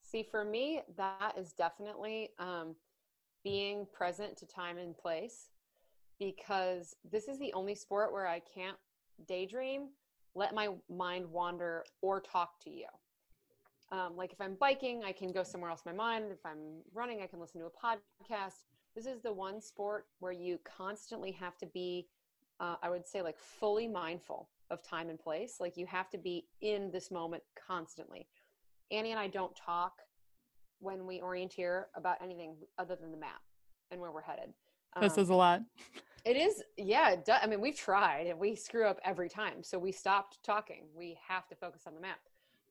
[0.00, 2.74] See, for me, that is definitely um,
[3.44, 5.50] being present to time and place
[6.18, 8.76] because this is the only sport where I can't
[9.26, 9.88] daydream,
[10.34, 12.86] let my mind wander, or talk to you.
[13.90, 16.26] Um, like if I'm biking, I can go somewhere else in my mind.
[16.32, 18.64] If I'm running, I can listen to a podcast.
[18.94, 22.06] This is the one sport where you constantly have to be,
[22.62, 25.56] uh, I would say, like fully mindful of time and place.
[25.60, 28.28] Like you have to be in this moment constantly.
[28.90, 29.94] Annie and I don't talk
[30.78, 33.42] when we orienteer about anything other than the map
[33.90, 34.54] and where we're headed.
[34.94, 35.62] That Um, says a lot.
[36.24, 37.10] it is, yeah.
[37.10, 39.62] It do, I mean, we've tried and we screw up every time.
[39.64, 40.86] So we stopped talking.
[40.94, 42.20] We have to focus on the map.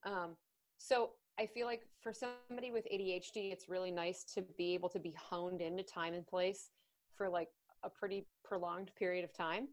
[0.03, 0.37] Um,
[0.77, 4.99] so I feel like for somebody with ADHD, it's really nice to be able to
[4.99, 6.71] be honed into time and place
[7.15, 7.49] for like
[7.83, 9.67] a pretty prolonged period of time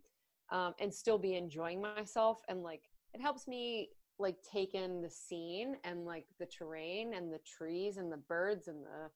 [0.51, 2.40] um, and still be enjoying myself.
[2.49, 2.82] And like,
[3.14, 7.96] it helps me like take in the scene and like the terrain and the trees
[7.96, 9.11] and the birds and the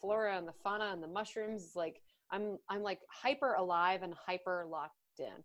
[0.00, 1.72] flora and the fauna and the mushrooms.
[1.74, 5.44] Like, I'm I'm like hyper alive and hyper locked in.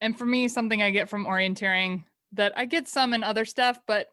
[0.00, 3.80] And for me, something I get from orienteering that I get some in other stuff,
[3.86, 4.08] but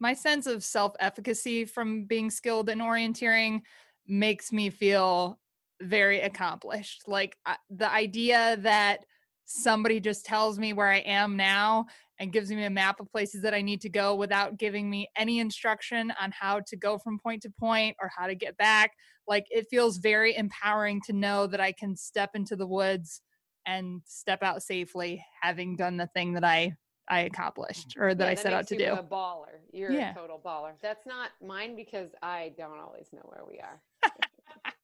[0.00, 3.62] my sense of self efficacy from being skilled in orienteering
[4.06, 5.38] makes me feel
[5.80, 7.04] very accomplished.
[7.06, 9.04] Like I, the idea that
[9.44, 11.86] somebody just tells me where I am now
[12.18, 15.08] and gives me a map of places that I need to go without giving me
[15.16, 18.92] any instruction on how to go from point to point or how to get back.
[19.26, 23.22] Like it feels very empowering to know that I can step into the woods
[23.66, 26.76] and step out safely having done the thing that I
[27.10, 28.92] I accomplished or that Yeah, I set out to do.
[28.92, 29.60] A baller.
[29.72, 30.10] You're Yeah.
[30.10, 30.72] a total baller.
[30.82, 33.80] That's not mine because I don't always know where we are.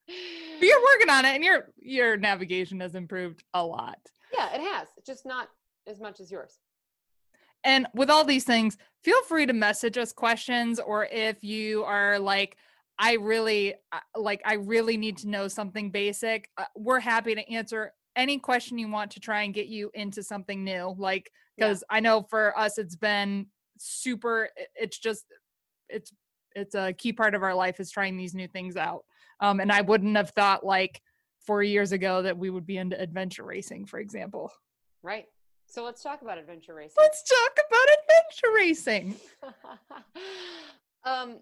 [0.60, 3.98] But you're working on it and your your navigation has improved a lot.
[4.32, 4.88] yeah, it has.
[5.04, 5.48] Just not
[5.86, 6.58] as much as yours.
[7.64, 12.18] And with all these things, feel free to message us questions or if you are
[12.18, 12.56] like
[12.98, 17.52] I really uh, like I really need to know something basic, uh, we're happy to
[17.52, 20.94] answer any question you want to try and get you into something new.
[20.96, 21.70] Like Yeah.
[21.70, 23.46] cuz I know for us it's been
[23.78, 25.24] super it's just
[25.88, 26.12] it's
[26.54, 29.04] it's a key part of our life is trying these new things out.
[29.40, 31.00] Um and I wouldn't have thought like
[31.46, 34.50] 4 years ago that we would be into adventure racing, for example.
[35.02, 35.26] Right.
[35.66, 36.94] So let's talk about adventure racing.
[36.98, 39.16] Let's talk about adventure racing.
[41.04, 41.40] um,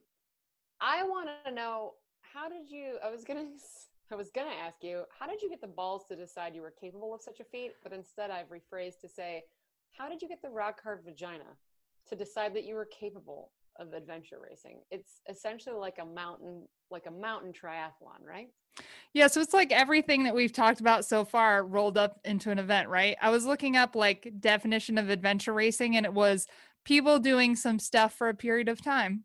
[0.80, 2.97] I want to know how did you?
[3.05, 3.47] I was gonna,
[4.12, 6.74] I was gonna ask you, how did you get the balls to decide you were
[6.80, 7.72] capable of such a feat?
[7.82, 9.45] But instead, I've rephrased to say,
[9.97, 11.45] how did you get the rock hard vagina
[12.09, 14.80] to decide that you were capable of adventure racing?
[14.90, 18.48] It's essentially like a mountain, like a mountain triathlon, right?
[19.12, 22.58] Yeah, so it's like everything that we've talked about so far rolled up into an
[22.58, 23.16] event, right?
[23.20, 26.46] I was looking up like definition of adventure racing and it was
[26.84, 29.24] people doing some stuff for a period of time.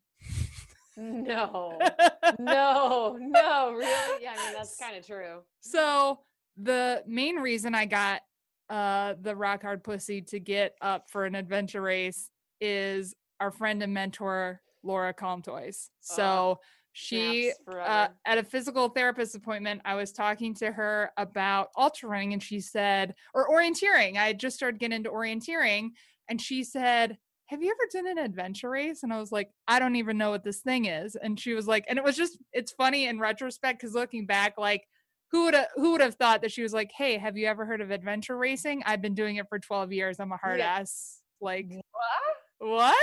[0.98, 1.78] No,
[2.40, 4.24] no, no, really?
[4.24, 5.42] Yeah, I mean that's kind of true.
[5.62, 6.20] so
[6.58, 8.22] the main reason I got
[8.70, 12.30] uh the rock hard pussy to get up for an adventure race
[12.60, 15.90] is our friend and mentor Laura Comtois.
[16.02, 16.60] So
[16.94, 22.34] she uh, at a physical therapist appointment, I was talking to her about ultra running,
[22.34, 24.18] and she said, or orienteering.
[24.18, 25.90] I had just started getting into orienteering,
[26.28, 27.18] and she said,
[27.48, 29.04] Have you ever done an adventure race?
[29.04, 31.16] And I was like, I don't even know what this thing is.
[31.16, 34.56] And she was like, and it was just, it's funny in retrospect because looking back,
[34.58, 34.88] like,
[35.32, 37.66] who would have who would have thought that she was like, Hey, have you ever
[37.66, 38.82] heard of adventure racing?
[38.86, 40.20] I've been doing it for 12 years.
[40.20, 40.78] I'm a hard Yeah.
[40.80, 41.20] ass.
[41.42, 42.38] Like, What?
[42.60, 42.96] What?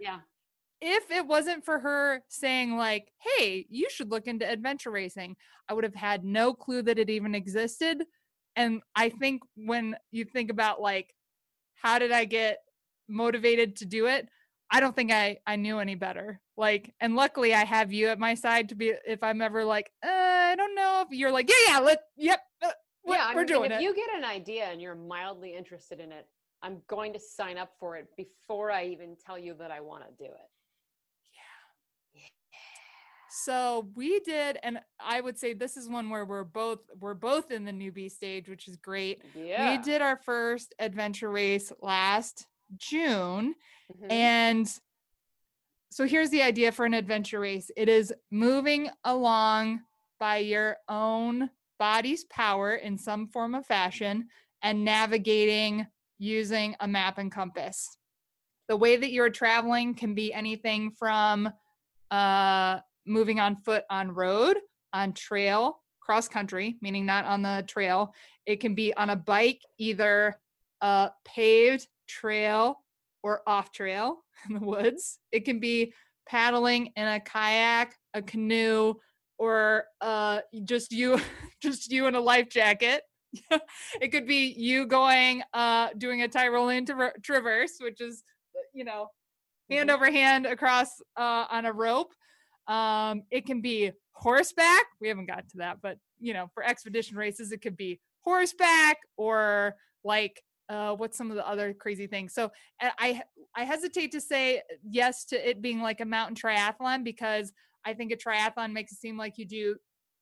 [0.00, 0.18] Yeah.
[0.80, 5.36] if it wasn't for her saying like hey you should look into adventure racing
[5.68, 8.04] i would have had no clue that it even existed
[8.56, 11.14] and i think when you think about like
[11.76, 12.58] how did i get
[13.08, 14.28] motivated to do it
[14.70, 18.18] i don't think i i knew any better like and luckily i have you at
[18.18, 21.48] my side to be if i'm ever like uh, i don't know if you're like
[21.48, 22.70] yeah yeah let yep uh,
[23.06, 25.54] we're, yeah, I we're mean, doing if it you get an idea and you're mildly
[25.56, 26.26] interested in it,
[26.66, 30.02] I'm going to sign up for it before I even tell you that I want
[30.02, 30.50] to do it.
[31.32, 32.22] Yeah.
[33.30, 37.52] So we did, and I would say this is one where we're both we're both
[37.52, 39.22] in the newbie stage, which is great.
[39.34, 39.70] Yeah.
[39.76, 42.46] We did our first adventure race last
[42.76, 43.54] June,
[43.92, 44.10] Mhm.
[44.10, 44.80] and
[45.90, 47.70] so here's the idea for an adventure race.
[47.76, 49.82] It is moving along
[50.18, 54.28] by your own body's power in some form of fashion
[54.62, 55.86] and navigating
[56.18, 57.96] using a map and compass.
[58.68, 61.48] The way that you're traveling can be anything from
[62.10, 64.58] uh, moving on foot on road,
[64.92, 68.14] on trail, cross country, meaning not on the trail.
[68.46, 70.38] It can be on a bike, either
[70.80, 72.82] a paved trail
[73.22, 75.18] or off trail in the woods.
[75.32, 75.92] It can be
[76.28, 78.94] paddling in a kayak, a canoe,
[79.38, 81.20] or uh, just you,
[81.62, 83.02] just you in a life jacket.
[84.00, 88.22] it could be you going, uh, doing a Tyrolean traver- traverse, which is,
[88.56, 89.08] uh, you know,
[89.70, 89.94] hand Mhm.
[89.94, 92.12] over hand across uh, on a rope.
[92.66, 94.84] Um, it can be horseback.
[95.00, 98.98] We haven't got to that, but you know, for expedition races, it could be horseback
[99.16, 102.34] or like uh, what's some of the other crazy things.
[102.34, 103.22] So I
[103.54, 107.52] I hesitate to say yes to it being like a mountain triathlon because
[107.84, 109.76] I think a triathlon makes it seem like you do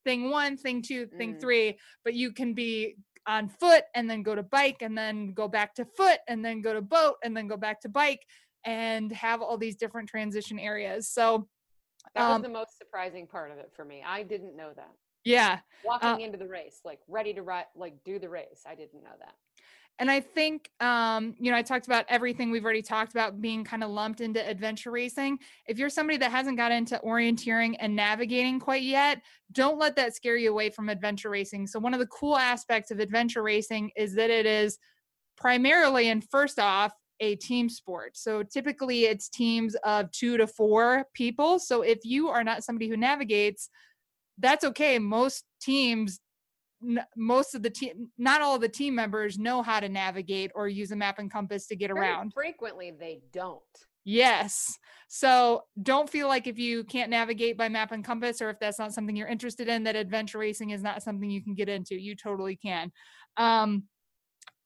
[0.05, 1.41] thing one, thing two, thing Mm.
[1.41, 2.95] three, but you can be
[3.27, 6.61] on foot and then go to bike and then go back to foot and then
[6.61, 8.25] go to boat and then go back to bike
[8.63, 11.09] and have all these different transition areas.
[11.09, 11.47] So
[12.13, 14.03] That was um, the most surprising part of it for me.
[14.05, 14.91] I didn't know that.
[15.23, 18.63] yeah, Walking Uh, into the race, like ready to ride, like do the race.
[18.65, 19.35] I didn't know that.
[19.99, 23.63] And I think um, you know I talked about everything we've already talked about being
[23.63, 25.39] kind of lumped into adventure racing.
[25.67, 29.21] If you're somebody that hasn't got into orienteering and navigating quite yet,
[29.51, 31.67] don't let that scare you away from adventure racing.
[31.67, 34.77] So one of the cool aspects of adventure racing is that it is
[35.37, 36.91] primarily and first off
[37.21, 38.17] a team sport.
[38.17, 41.59] So typically it's teams of 2 to 4 people.
[41.59, 43.69] So if you are not somebody who navigates,
[44.37, 44.99] that's okay.
[44.99, 46.19] Most teams
[46.87, 50.51] n- most of the team, not all of the team members know how to navigate
[50.55, 52.33] or use a map and compass to get Very around.
[52.33, 53.61] frequently they don't.
[54.03, 54.77] Yes.
[55.07, 58.77] So don't feel like if you can't navigate by map and compass or if that's
[58.77, 61.95] not something you're interested in, that adventure racing is not something you can get into.
[61.95, 62.91] You totally can.
[63.37, 63.83] Um,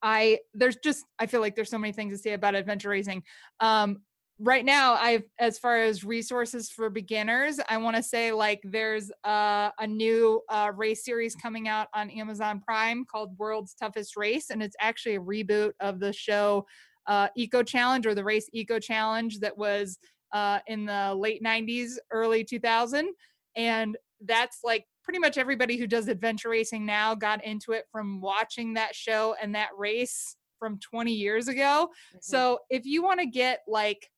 [0.01, 3.23] I there's just I feel like there's so many things to say about adventure racing.
[3.59, 4.01] Um,
[4.39, 9.11] right now, I've as far as resources for beginners, I want to say like there's
[9.23, 14.49] uh, a new uh, race series coming out on Amazon Prime called World's Toughest Race,
[14.49, 16.65] and it's actually a reboot of the show
[17.07, 19.97] uh, Eco Challenge or the race Eco Challenge that was
[20.31, 23.09] uh, in the late 90s, early 2000.
[23.55, 28.21] And that's like pretty much everybody who does adventure racing now got into it from
[28.21, 31.89] watching that show and that race from 20 years ago.
[32.13, 32.23] Mhm.
[32.23, 34.09] So if you want to get like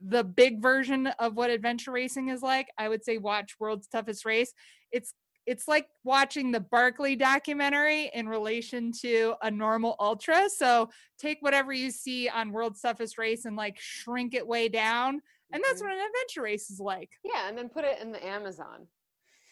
[0.00, 4.24] the big version of what adventure racing is like, I would say watch World's Toughest
[4.24, 4.52] Race.
[4.92, 5.12] It's
[5.46, 10.46] it's like watching the Barkley documentary in relation to a normal ultra.
[10.50, 15.22] So take whatever you see on World's Toughest Race and like shrink it way down.
[15.50, 15.86] And that's Mhm.
[15.86, 17.10] what an adventure race is like.
[17.24, 18.88] yeah, and then put it in the Amazon.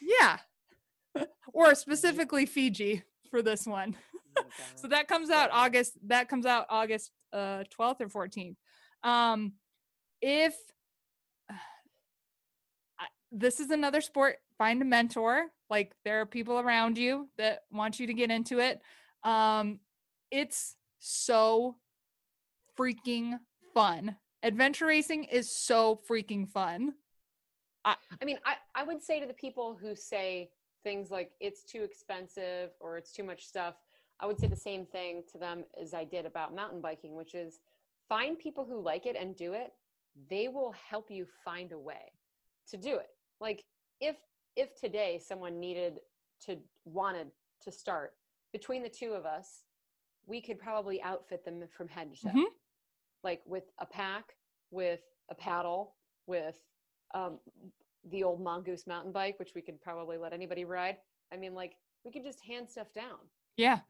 [0.02, 0.38] Yeah.
[1.54, 3.96] or specifically Fiji for this one.
[4.38, 4.42] Oh
[4.74, 5.94] So that comes out August.
[6.08, 8.56] That comes out August uh, 12th or 14th.
[9.02, 9.54] Um,
[10.20, 10.54] if
[13.32, 15.46] this is another sport, find a mentor.
[15.68, 18.80] Like there are people around you that want you to get into it.
[19.24, 19.80] Um,
[20.30, 21.76] it's so
[22.78, 23.38] freaking
[23.74, 24.16] fun.
[24.42, 26.92] Adventure racing is so freaking fun.
[27.84, 30.50] i, I mean, I, I would say to the people who say
[30.84, 33.74] things like it's too expensive or it's too much stuff,
[34.20, 37.34] I would say the same thing to them as I did about mountain biking, which
[37.34, 37.58] is
[38.08, 39.72] find people who like it and do it.
[40.28, 42.12] They will help you find a way
[42.70, 43.10] to do it.
[43.40, 43.64] Like
[44.00, 44.16] if
[44.56, 46.00] if today someone needed
[46.46, 47.30] to wanted
[47.62, 48.14] to start
[48.52, 49.64] between the two of us,
[50.26, 52.30] we could probably outfit them from head to toe.
[52.34, 52.44] Mhm.
[53.22, 54.36] Like with a pack,
[54.70, 55.96] with a paddle,
[56.26, 56.58] with
[57.14, 57.38] um,
[58.10, 60.96] the old mongoose mountain bike, which we could probably let anybody ride.
[61.32, 63.18] I mean, like we could just hand stuff down.
[63.56, 63.80] Yeah.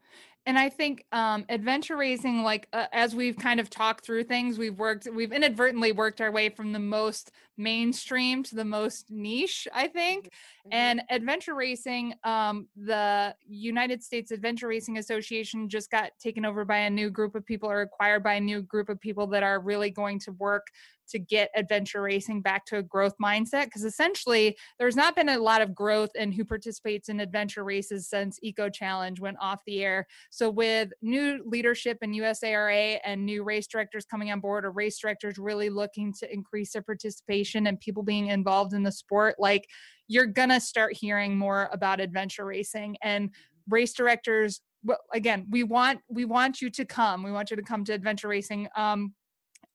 [0.48, 4.58] And I think um, adventure racing, like uh, as we've kind of talked through things,
[4.58, 9.66] we've worked, we've inadvertently worked our way from the most mainstream to the most niche,
[9.74, 10.30] I think.
[10.64, 10.70] Mhm.
[10.70, 16.78] And adventure racing, um, the United States Adventure Racing Association just got taken over by
[16.78, 19.58] a new group of people or acquired by a new group of people that are
[19.60, 20.68] really going to work
[21.06, 23.64] to get adventure racing back to a growth mindset.
[23.64, 28.08] Because essentially, there's not been a lot of growth in who participates in adventure races
[28.08, 30.06] since Eco Challenge went off the air.
[30.30, 34.98] So, with new leadership in USARA and new race directors coming on board, or race
[34.98, 39.68] directors really looking to increase their participation and people being involved in the sport, like
[40.08, 43.30] you're gonna start hearing more about adventure racing and
[43.68, 44.60] race directors.
[44.84, 47.22] Well, again, we want we want you to come.
[47.22, 48.68] We want you to come to adventure racing.
[48.76, 49.14] Um,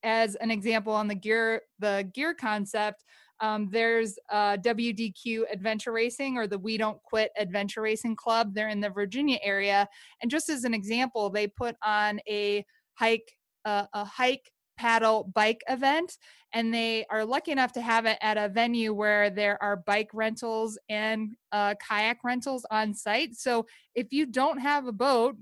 [0.04, 3.04] as an example on the gear the gear concept
[3.42, 8.54] um, there's uh, WDQ Adventure Racing or the We Don't Quit Adventure Racing Club.
[8.54, 9.90] They're in the Virginia area,
[10.22, 13.36] and just as an example, they put on a hike,
[13.66, 16.18] uh, a hike, paddle, bike event,
[16.54, 20.10] and they are lucky enough to have it at a venue where there are bike
[20.14, 23.36] rentals and uh, kayak rentals on site.
[23.36, 25.36] So if you don't have a boat,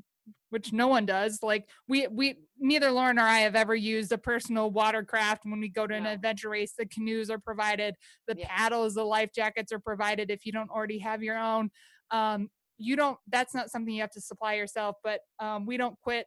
[0.49, 1.39] which no one does.
[1.41, 5.69] Like we we neither Lauren nor I have ever used a personal watercraft when we
[5.69, 6.11] go to an No.
[6.11, 6.73] adventure race.
[6.77, 7.95] The canoes are provided,
[8.27, 8.47] the Yeah.
[8.47, 11.71] paddles, the life jackets are provided if you don't already have your own.
[12.11, 15.99] Um, you don't that's not something you have to supply yourself, but um, we don't
[16.01, 16.25] quit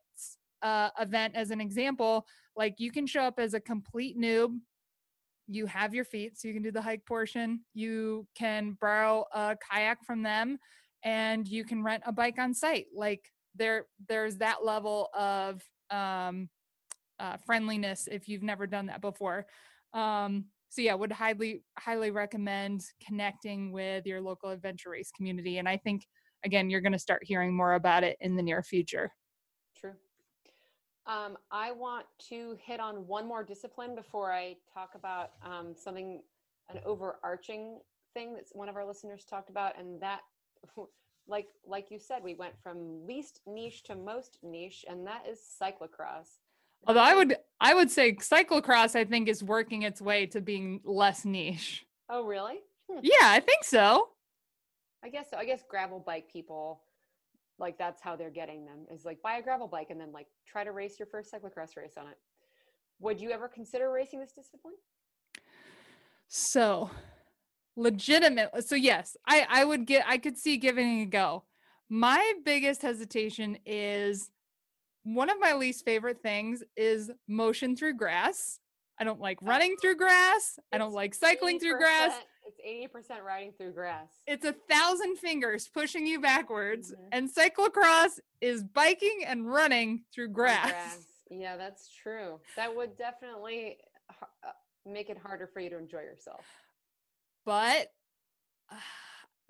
[0.62, 2.26] uh, event as an example.
[2.56, 4.58] Like you can show up as a complete noob.
[5.48, 7.64] You have your feet, so you can do the hike portion.
[7.74, 10.58] You can borrow a kayak from them,
[11.04, 12.86] and you can rent a bike on site.
[12.94, 16.48] Like there, there's that level of um,
[17.18, 19.46] uh, friendliness if you've never done that before.
[19.92, 25.58] Um, so yeah, would highly highly recommend connecting with your local adventure race community.
[25.58, 26.06] And I think
[26.44, 29.12] again, you're going to start hearing more about it in the near future.
[29.76, 29.92] True.
[31.06, 36.22] Um, I want to hit on one more discipline before I talk about um, something,
[36.70, 37.80] an overarching
[38.14, 40.20] thing that one of our listeners talked about, and that,
[41.26, 45.40] like like you said, we went from least niche to most niche, and that is
[45.60, 46.38] cyclocross.
[46.86, 50.80] Although I would I would say cyclocross I think is working its way to being
[50.84, 51.86] less niche.
[52.08, 52.58] Oh, really?
[52.90, 53.00] Hmm.
[53.02, 54.08] Yeah, I think so.
[55.04, 55.36] I guess so.
[55.36, 56.82] I guess gravel bike people,
[57.58, 60.26] like that's how they're getting them is like buy a gravel bike and then like
[60.46, 62.18] try to race your first cyclocross race on it.
[63.00, 64.74] Would you ever consider racing this discipline?
[66.28, 66.90] So
[67.76, 68.50] legitimate.
[68.66, 71.44] So yes, I I would get I could see giving it a go.
[71.88, 74.30] My biggest hesitation is
[75.04, 78.60] one of my least favorite things is motion through grass.
[79.00, 80.58] I don't like running through grass.
[80.72, 82.12] I don't like cycling through grass.
[82.46, 84.08] It's eighty percent riding through grass.
[84.26, 87.08] It's a thousand fingers pushing you backwards, Mhm.
[87.12, 91.06] and cyclocross is biking and running through On grass.
[91.30, 92.40] Yeah, that's true.
[92.56, 93.78] That would definitely
[94.10, 94.50] uh,
[94.84, 96.44] make it harder for you to enjoy yourself.
[97.44, 97.88] But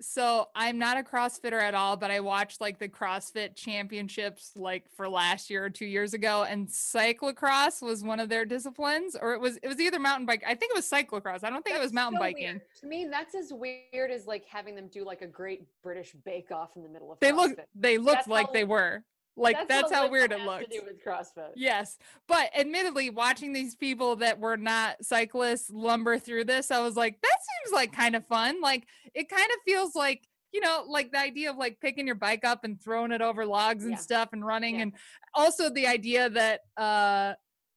[0.01, 4.83] so I'm not a CrossFitter at all, but I watched like the CrossFit championships like
[4.97, 9.33] for last year or two years ago, and cyclocross was one of their disciplines, or
[9.33, 10.43] it was it was either mountain bike.
[10.45, 11.43] I think it was cyclocross.
[11.43, 12.45] I don't think it was mountain so biking.
[12.47, 12.61] weird.
[12.81, 16.51] To me, that's as weird as like having them do like a great British Bake
[16.51, 17.19] Off in the middle of.
[17.19, 19.03] They look they looked That's like how- they were.
[19.35, 20.71] Like that's, how weird it looked.
[20.71, 21.51] To do with CrossFit.
[21.55, 21.97] Yes.
[22.27, 27.19] But admittedly, watching these people that were not cyclists lumber through this, I was like,
[27.21, 28.61] that seems like kind of fun.
[28.61, 32.15] Like it kind of feels like, you know, like the idea of like picking your
[32.15, 33.99] bike up and throwing it over logs and Yeah.
[33.99, 34.75] stuff and running.
[34.75, 34.81] Yeah.
[34.83, 34.93] And
[35.33, 37.33] also the idea that uh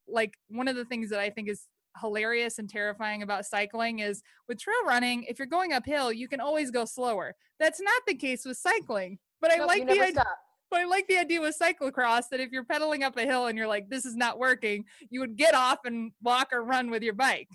[0.06, 1.66] like one of the things that I think is
[2.00, 6.40] hilarious and terrifying about cycling is with trail running, if you're going uphill, you can
[6.40, 7.34] always go slower.
[7.58, 9.18] That's not the case with cycling.
[9.40, 10.38] But I Nope, like the idea stop.
[10.70, 13.56] But I like the idea with cyclocross that if you're pedaling up a hill and
[13.56, 17.02] you're like, this is not working, you would get off and walk or run with
[17.02, 17.48] your bike.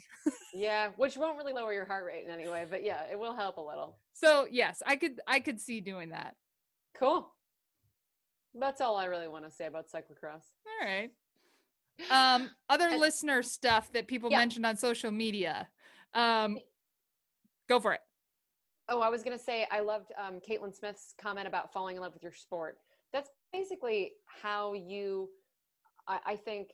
[0.53, 3.36] Yeah, which won't really lower your heart rate in any way, but yeah, it will
[3.36, 3.97] help a little.
[4.14, 6.36] So yes, I could I could see doing that.
[6.97, 7.28] Cool.
[8.53, 10.43] That's all I really want to say about cyclocross.
[10.66, 11.09] All right.
[12.09, 14.39] Um, other And- listener stuff that people Yeah.
[14.39, 15.70] mentioned on social media.
[16.14, 16.59] Um,
[17.70, 18.01] go for it.
[18.89, 22.14] Oh, I was gonna say I loved um, Caitlin Smith's comment about falling in love
[22.14, 22.78] with your sport.
[23.54, 25.30] Basically how you,
[26.08, 26.70] I, I think,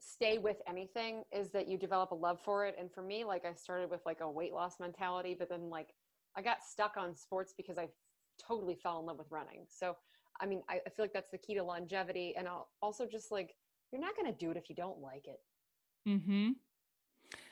[0.00, 2.76] stay with anything is that you develop a love for it.
[2.78, 5.88] And for me, like I started with like a weight loss mentality, but then like
[6.36, 7.88] I got stuck on sports because I
[8.40, 9.66] totally fell in love with running.
[9.68, 9.96] So
[10.40, 13.32] I mean, I, I feel like that's the key to longevity, and I'll also just
[13.32, 13.54] like
[13.92, 15.40] you're not gonna do it if you don't like it.
[16.08, 16.50] Mm-hmm.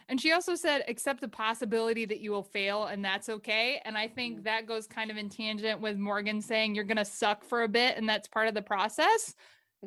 [0.09, 3.81] And she also said, accept the possibility that you will fail and that's okay.
[3.85, 4.45] And I think Mm.
[4.45, 7.69] that goes kind of in tangent with Morgan saying you're going to suck for a
[7.69, 9.35] bit and that's part of the process.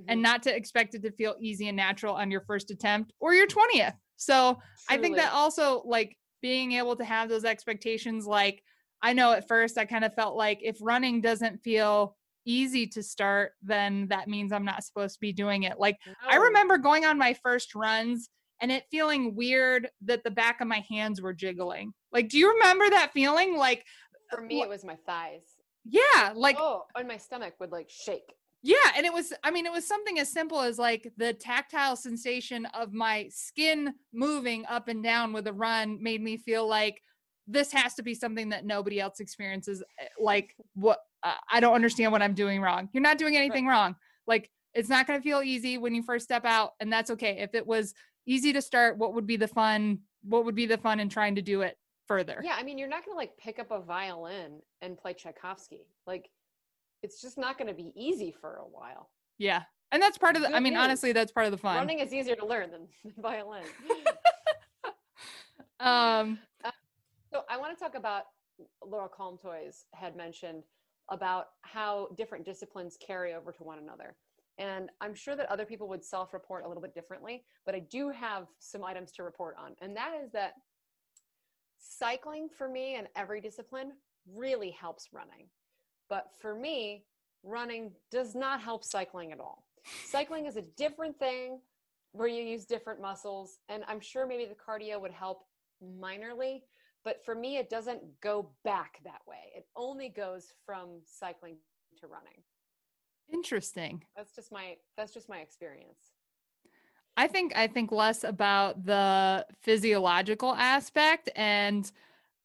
[0.07, 0.23] and Mhm.
[0.23, 3.47] not to expect it to feel easy and natural on your first attempt or your
[3.47, 3.95] 20th.
[4.17, 8.63] So I think that also like being able to have those expectations, like
[9.01, 12.15] I know at first I kind of felt like if running doesn't feel
[12.45, 15.79] easy to start, then that means I'm not supposed to be doing it.
[15.79, 15.97] Like
[16.29, 18.29] I remember going on my first runs
[18.61, 21.93] and it feeling weird that the back of my hands were jiggling.
[22.11, 23.57] Like, do you remember that feeling?
[23.57, 23.85] Like,
[24.29, 25.41] for me it was my thighs.
[25.85, 28.33] yeah, like oh, and my stomach would like shake.
[28.61, 31.95] Yeah, and it was I mean it was something as simple as like the tactile
[31.95, 37.01] sensation of my skin moving up and down with a run made me feel like
[37.47, 41.73] this has to be something that nobody else experiences eh, like what uh, I don't
[41.73, 42.89] understand what I'm doing wrong.
[42.93, 43.95] You're not doing anything wrong.
[44.27, 47.39] Like it's not going to feel easy when you first step out and that's okay.
[47.39, 47.93] If it was
[48.29, 51.35] easy to start, what would be the fun what would be the fun in trying
[51.35, 51.77] to do it
[52.07, 52.41] further?
[52.43, 55.87] Yeah, I mean, you're not going to like pick up a violin and play Tchaikovsky.
[56.05, 56.29] Like,
[57.01, 59.09] it's just not going to be easy for a while.
[59.37, 59.63] Yeah.
[59.91, 60.83] And that's part of the I mean news.
[60.83, 61.75] honestly that's part of the fun.
[61.77, 63.63] Running is easier to learn than violin.
[65.79, 66.37] um
[67.31, 68.25] so I want to talk about
[68.85, 70.63] Laura Calmtoys had mentioned
[71.09, 74.15] about how different disciplines carry over to one another.
[74.59, 77.79] And I'm sure that other people would self report a little bit differently, but I
[77.79, 79.71] do have some items to report on.
[79.81, 80.53] And that is that
[81.79, 83.93] cycling for me and every discipline
[84.31, 85.47] really helps running.
[86.09, 87.05] But for me,
[87.41, 89.63] running does not help cycling at all.
[90.05, 91.61] Cycling is a different thing
[92.11, 93.59] where you use different muscles.
[93.69, 95.45] And I'm sure maybe the cardio would help
[95.81, 96.63] minorly,
[97.05, 99.53] but for me, it doesn't go back that way.
[99.55, 101.55] It only goes from cycling
[102.01, 102.43] to running.
[103.31, 104.03] Interesting.
[104.15, 106.11] That's just my that's just my experience.
[107.17, 111.91] I think I think less about the physiological aspect and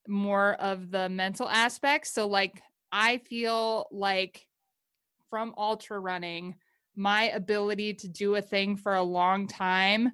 [0.09, 2.09] more of the mental aspect.
[2.09, 4.47] So like I feel like
[5.31, 6.57] from ultra running,
[6.97, 10.11] my ability to do a thing for a long time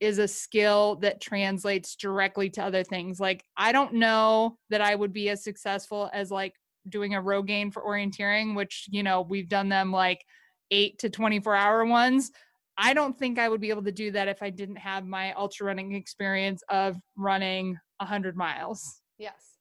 [0.00, 3.20] is a skill that translates directly to other things.
[3.20, 6.54] Like I don't know that I would be as successful as like
[6.88, 10.24] doing a row Rogaine for orienteering, which, you know, we've done them like
[10.70, 12.30] 8 to 24 hour ones.
[12.78, 15.32] I don't think I would be able to do that if I didn't have my
[15.34, 19.02] ultra running experience of running 100 miles.
[19.18, 19.58] Yes.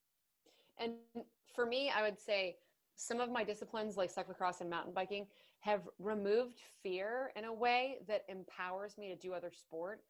[0.78, 0.94] And
[1.54, 2.56] for me, I would say
[2.96, 5.26] some of my disciplines like cyclocross and mountain biking
[5.62, 10.02] have removed fear in a way that empowers me to do other sport.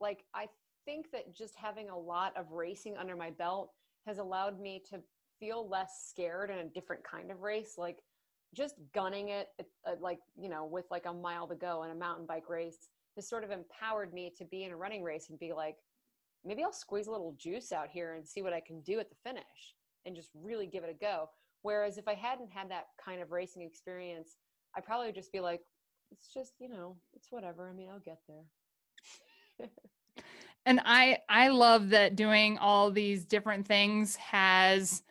[0.00, 0.48] Like I
[0.84, 3.70] think that just having a lot of racing under my belt
[4.06, 5.00] has allowed me to
[5.40, 7.74] feel less scared in a different kind of race.
[7.78, 7.98] Like
[8.54, 9.48] just gunning it
[9.86, 12.88] uh, like you know with like a mile to go in a mountain bike race
[13.14, 15.76] has sort of empowered me to be in a running race and be like
[16.44, 19.10] maybe i'll squeeze a little juice out here and see what i can do at
[19.10, 19.74] the finish
[20.06, 21.28] and just really give it a go
[21.62, 24.36] whereas if i hadn't had that kind of racing experience
[24.76, 25.60] I'd probably just be like
[26.10, 29.68] it's just you know it's whatever i mean i'll get there
[30.66, 35.02] and i i love that doing all these different things has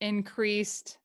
[0.00, 0.98] increased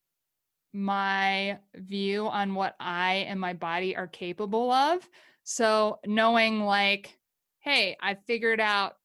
[0.73, 5.07] my view on what I and my body are capable of.
[5.43, 7.17] So knowing like,
[7.59, 8.95] hey, I figured out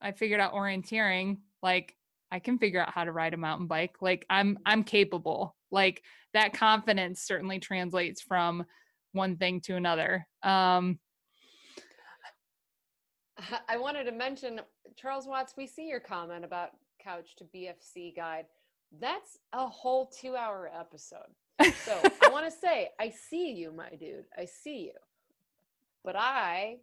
[0.00, 1.96] I figured out orienteering, like
[2.30, 3.96] I can figure out how to ride a mountain bike.
[4.00, 5.56] Like I'm I'm capable.
[5.70, 6.02] Like
[6.34, 8.64] that confidence certainly translates from
[9.12, 10.26] one thing to another.
[10.42, 10.98] Um
[13.68, 14.60] I wanted to mention
[14.96, 16.70] Charles Watts, we see your comment about
[17.02, 18.46] couch to BFC guide.
[19.00, 21.72] That's a whole two hour episode.
[21.84, 24.24] So I want to say, I see you, my dude.
[24.36, 24.92] I see you.
[26.04, 26.76] But I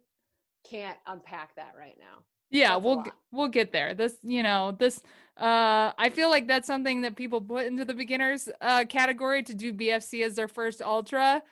[0.68, 2.22] can't unpack that right now.
[2.50, 3.94] Yeah, that's we'll we'll get there.
[3.94, 5.00] This, you know, this
[5.38, 9.54] uh I feel like that's something that people put into the beginners uh category to
[9.54, 11.42] do BFC as their first ultra.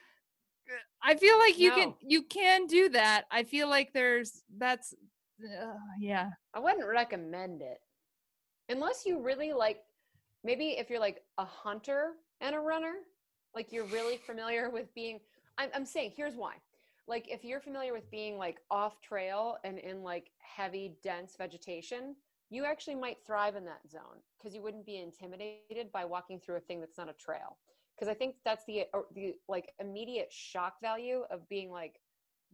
[1.02, 1.74] I feel like you no.
[1.74, 3.24] can you can do that.
[3.30, 4.94] I feel like there's that's
[5.42, 6.30] uh, yeah.
[6.54, 7.78] I wouldn't recommend it.
[8.68, 9.78] Unless you really like
[10.44, 12.94] maybe if you're like a hunter and a runner,
[13.54, 15.20] like you're really familiar with being,
[15.58, 16.54] I'm, I'm saying, here's why.
[17.08, 22.16] Like if you're familiar with being like off trail and in like heavy, dense vegetation,
[22.50, 26.56] you actually might thrive in that zone because you wouldn't be intimidated by walking through
[26.56, 27.56] a thing that's not a trail.
[27.94, 32.00] Because I think that's the, the like immediate shock value of being like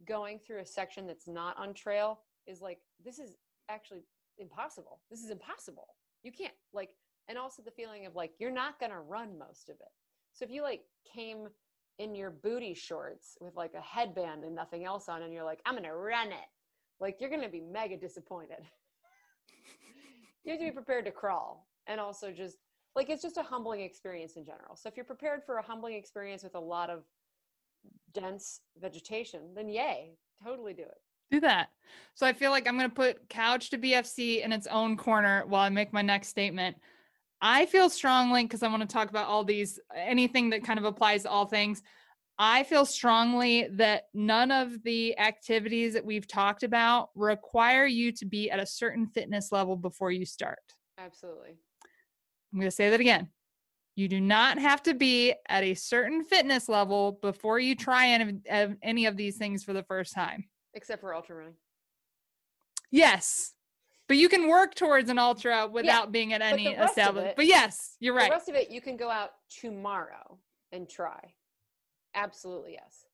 [0.07, 3.37] going through a section that's not on trail is like, this is
[3.69, 4.03] actually
[4.37, 5.01] impossible.
[5.09, 5.87] This is impossible.
[6.23, 6.89] You can't like
[7.29, 9.91] and also the feeling of like you're not going to run most of it
[10.33, 10.81] so if you like
[11.13, 11.47] came
[11.99, 15.61] in your booty shorts with like a headband and nothing else on and you're like
[15.65, 16.49] i'm going to run it
[16.99, 18.59] like you're going to be mega disappointed
[20.43, 22.57] you have to be prepared to crawl and also just
[22.95, 25.93] like it's just a humbling experience in general so if you're prepared for a humbling
[25.93, 27.03] experience with a lot of
[28.13, 30.11] dense vegetation then yay
[30.43, 30.97] totally do it
[31.31, 31.69] do that.
[32.15, 35.43] So I feel like I'm going to put couch to BFC in its own corner
[35.47, 36.77] while I make my next statement.
[37.41, 40.85] I feel strongly because I want to talk about all these, anything that kind of
[40.85, 41.81] applies to all things.
[42.37, 48.25] I feel strongly that none of the activities that we've talked about require you to
[48.25, 50.59] be at a certain fitness level before you start.
[50.97, 51.57] Absolutely.
[52.53, 53.29] I'm going to say that again.
[53.95, 58.39] You do not have to be at a certain fitness level before you try any,
[58.81, 60.45] any of these things for the first time.
[60.73, 61.55] Except for ultra running.
[62.91, 63.53] Yes
[64.09, 67.35] but you can work towards an ultra without yeah, being at any established.
[67.35, 68.29] But yes, you're right.
[68.29, 69.29] The rest of it you can go out
[69.61, 70.39] tomorrow
[70.73, 71.35] and try.
[72.15, 73.05] Absolutely yes.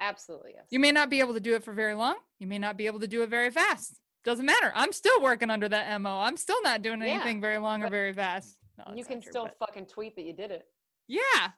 [0.00, 0.64] Absolutely yes.
[0.70, 2.16] You may not be able to do it for very long.
[2.38, 4.00] You may not be able to do it very fast.
[4.24, 4.72] Doesn't matter.
[4.74, 6.20] I'm still working under that MO.
[6.20, 8.56] I'm still not doing anything yeah, very long or very fast.
[8.78, 9.58] No, you can true, still but...
[9.58, 10.64] fucking tweet that you did it.
[11.08, 11.50] Yeah.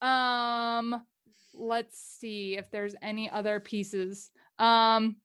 [0.00, 1.04] Um
[1.52, 4.30] let's see if there's any other pieces.
[4.58, 5.16] Um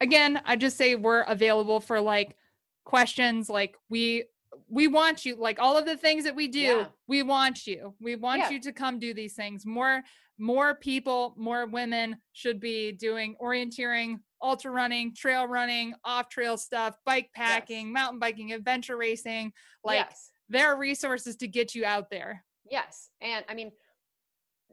[0.00, 2.36] again, I just say we're available for like
[2.84, 3.48] questions.
[3.48, 4.24] Like we
[4.68, 6.86] we want you like all of the things that we do yeah.
[7.06, 8.50] we want you we want yeah.
[8.50, 10.02] you to come do these things more
[10.38, 16.96] more people more women should be doing orienteering ultra running trail running off trail stuff
[17.04, 17.92] bike packing yes.
[17.92, 19.52] mountain biking adventure racing
[19.84, 20.30] like yes.
[20.48, 23.70] there are resources to get you out there yes and i mean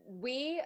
[0.06, 0.62] we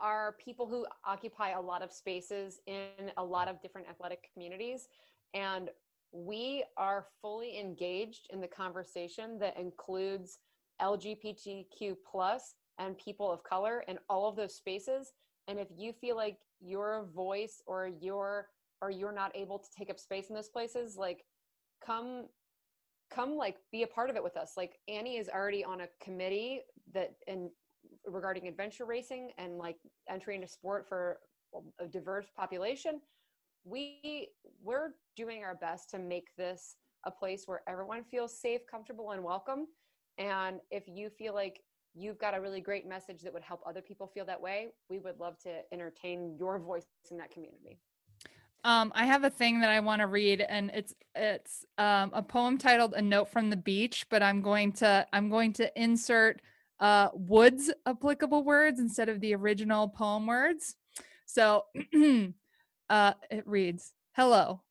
[0.00, 4.88] are people who occupy a lot of spaces in a lot of different athletic communities.
[5.34, 5.70] And
[6.12, 10.38] we are fully engaged in the conversation that includes
[10.80, 15.12] LGBTQ plus and people of color in all of those spaces.
[15.46, 18.48] And if you feel like your voice or your
[18.82, 21.24] or you're not able to take up space in those places, like
[21.84, 22.26] come
[23.10, 24.52] come like be a part of it with us.
[24.56, 26.62] Like Annie is already on a committee
[26.94, 27.50] that and
[28.10, 29.76] regarding adventure racing and like
[30.08, 31.18] entry into sport for
[31.80, 33.00] a diverse population
[33.64, 34.28] we
[34.62, 36.76] we're doing our best to make this
[37.06, 39.66] a place where everyone feels safe comfortable and welcome
[40.18, 41.60] and if you feel like
[41.94, 44.98] you've got a really great message that would help other people feel that way we
[44.98, 47.78] would love to entertain your voice in that community
[48.62, 52.22] um, I have a thing that I want to read, and it's it's um, a
[52.22, 56.42] poem titled "A Note from the Beach." But I'm going to I'm going to insert
[56.80, 60.76] uh, Wood's applicable words instead of the original poem words.
[61.26, 61.64] So
[62.90, 64.62] uh, it reads Hello,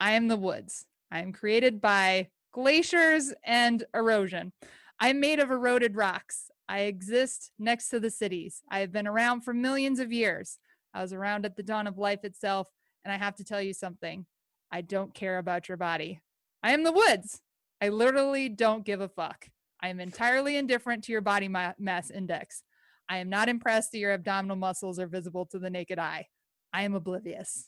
[0.00, 0.86] I am the woods.
[1.10, 4.52] I am created by glaciers and erosion.
[5.00, 6.50] I'm made of eroded rocks.
[6.68, 8.62] I exist next to the cities.
[8.70, 10.58] I have been around for millions of years.
[10.94, 12.68] I was around at the dawn of life itself,
[13.04, 14.26] and I have to tell you something.
[14.70, 16.20] I don't care about your body.
[16.62, 17.40] I am the woods.
[17.80, 19.48] I literally don't give a fuck.
[19.82, 22.62] I am entirely indifferent to your body mass index.
[23.08, 26.28] I am not impressed that your abdominal muscles are visible to the naked eye.
[26.72, 27.66] I am oblivious.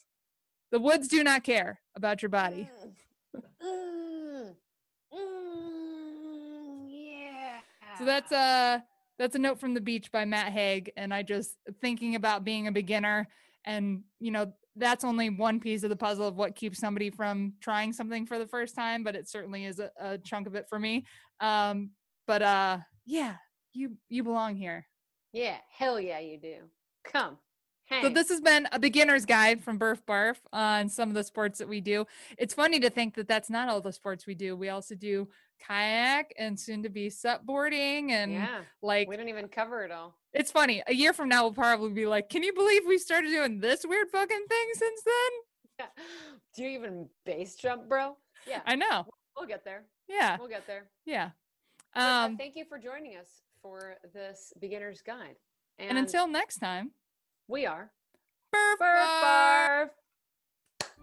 [0.70, 2.68] The woods do not care about your body.
[3.62, 4.54] Mm.
[5.12, 7.58] Mm, yeah.
[7.98, 8.82] So that's a
[9.18, 12.66] that's a note from the beach by Matt Haig, and I just thinking about being
[12.66, 13.28] a beginner,
[13.64, 17.52] and you know that's only one piece of the puzzle of what keeps somebody from
[17.60, 20.68] trying something for the first time, but it certainly is a, a chunk of it
[20.68, 21.06] for me.
[21.40, 21.90] Um,
[22.26, 23.36] but uh, yeah,
[23.72, 24.86] you you belong here.
[25.32, 26.56] Yeah, hell yeah, you do.
[27.04, 27.38] Come.
[27.86, 28.02] Hang.
[28.02, 31.58] So this has been a beginner's guide from Burf Barf on some of the sports
[31.58, 32.06] that we do.
[32.38, 34.56] It's funny to think that that's not all the sports we do.
[34.56, 35.28] We also do
[35.68, 40.14] kayak and soon to be supboarding and yeah, like we don't even cover it all.
[40.32, 40.82] it's funny.
[40.86, 43.84] A year from now we'll probably be like, "Can you believe we started doing this
[43.86, 45.32] weird fucking thing since then?"
[45.80, 46.04] Yeah.
[46.56, 48.16] Do you even base jump, bro?
[48.48, 49.04] Yeah, I know.
[49.36, 49.84] we'll get there.
[50.08, 50.36] Yeah.
[50.38, 50.88] We'll get there.
[51.04, 51.30] Yeah.
[51.96, 53.28] Uh, Um thank you for joining us
[53.62, 55.36] for this beginner's guide.
[55.78, 56.90] and until next time,
[57.48, 57.92] we are
[58.54, 59.22] Burf Burf Barf.
[59.24, 59.88] Barf.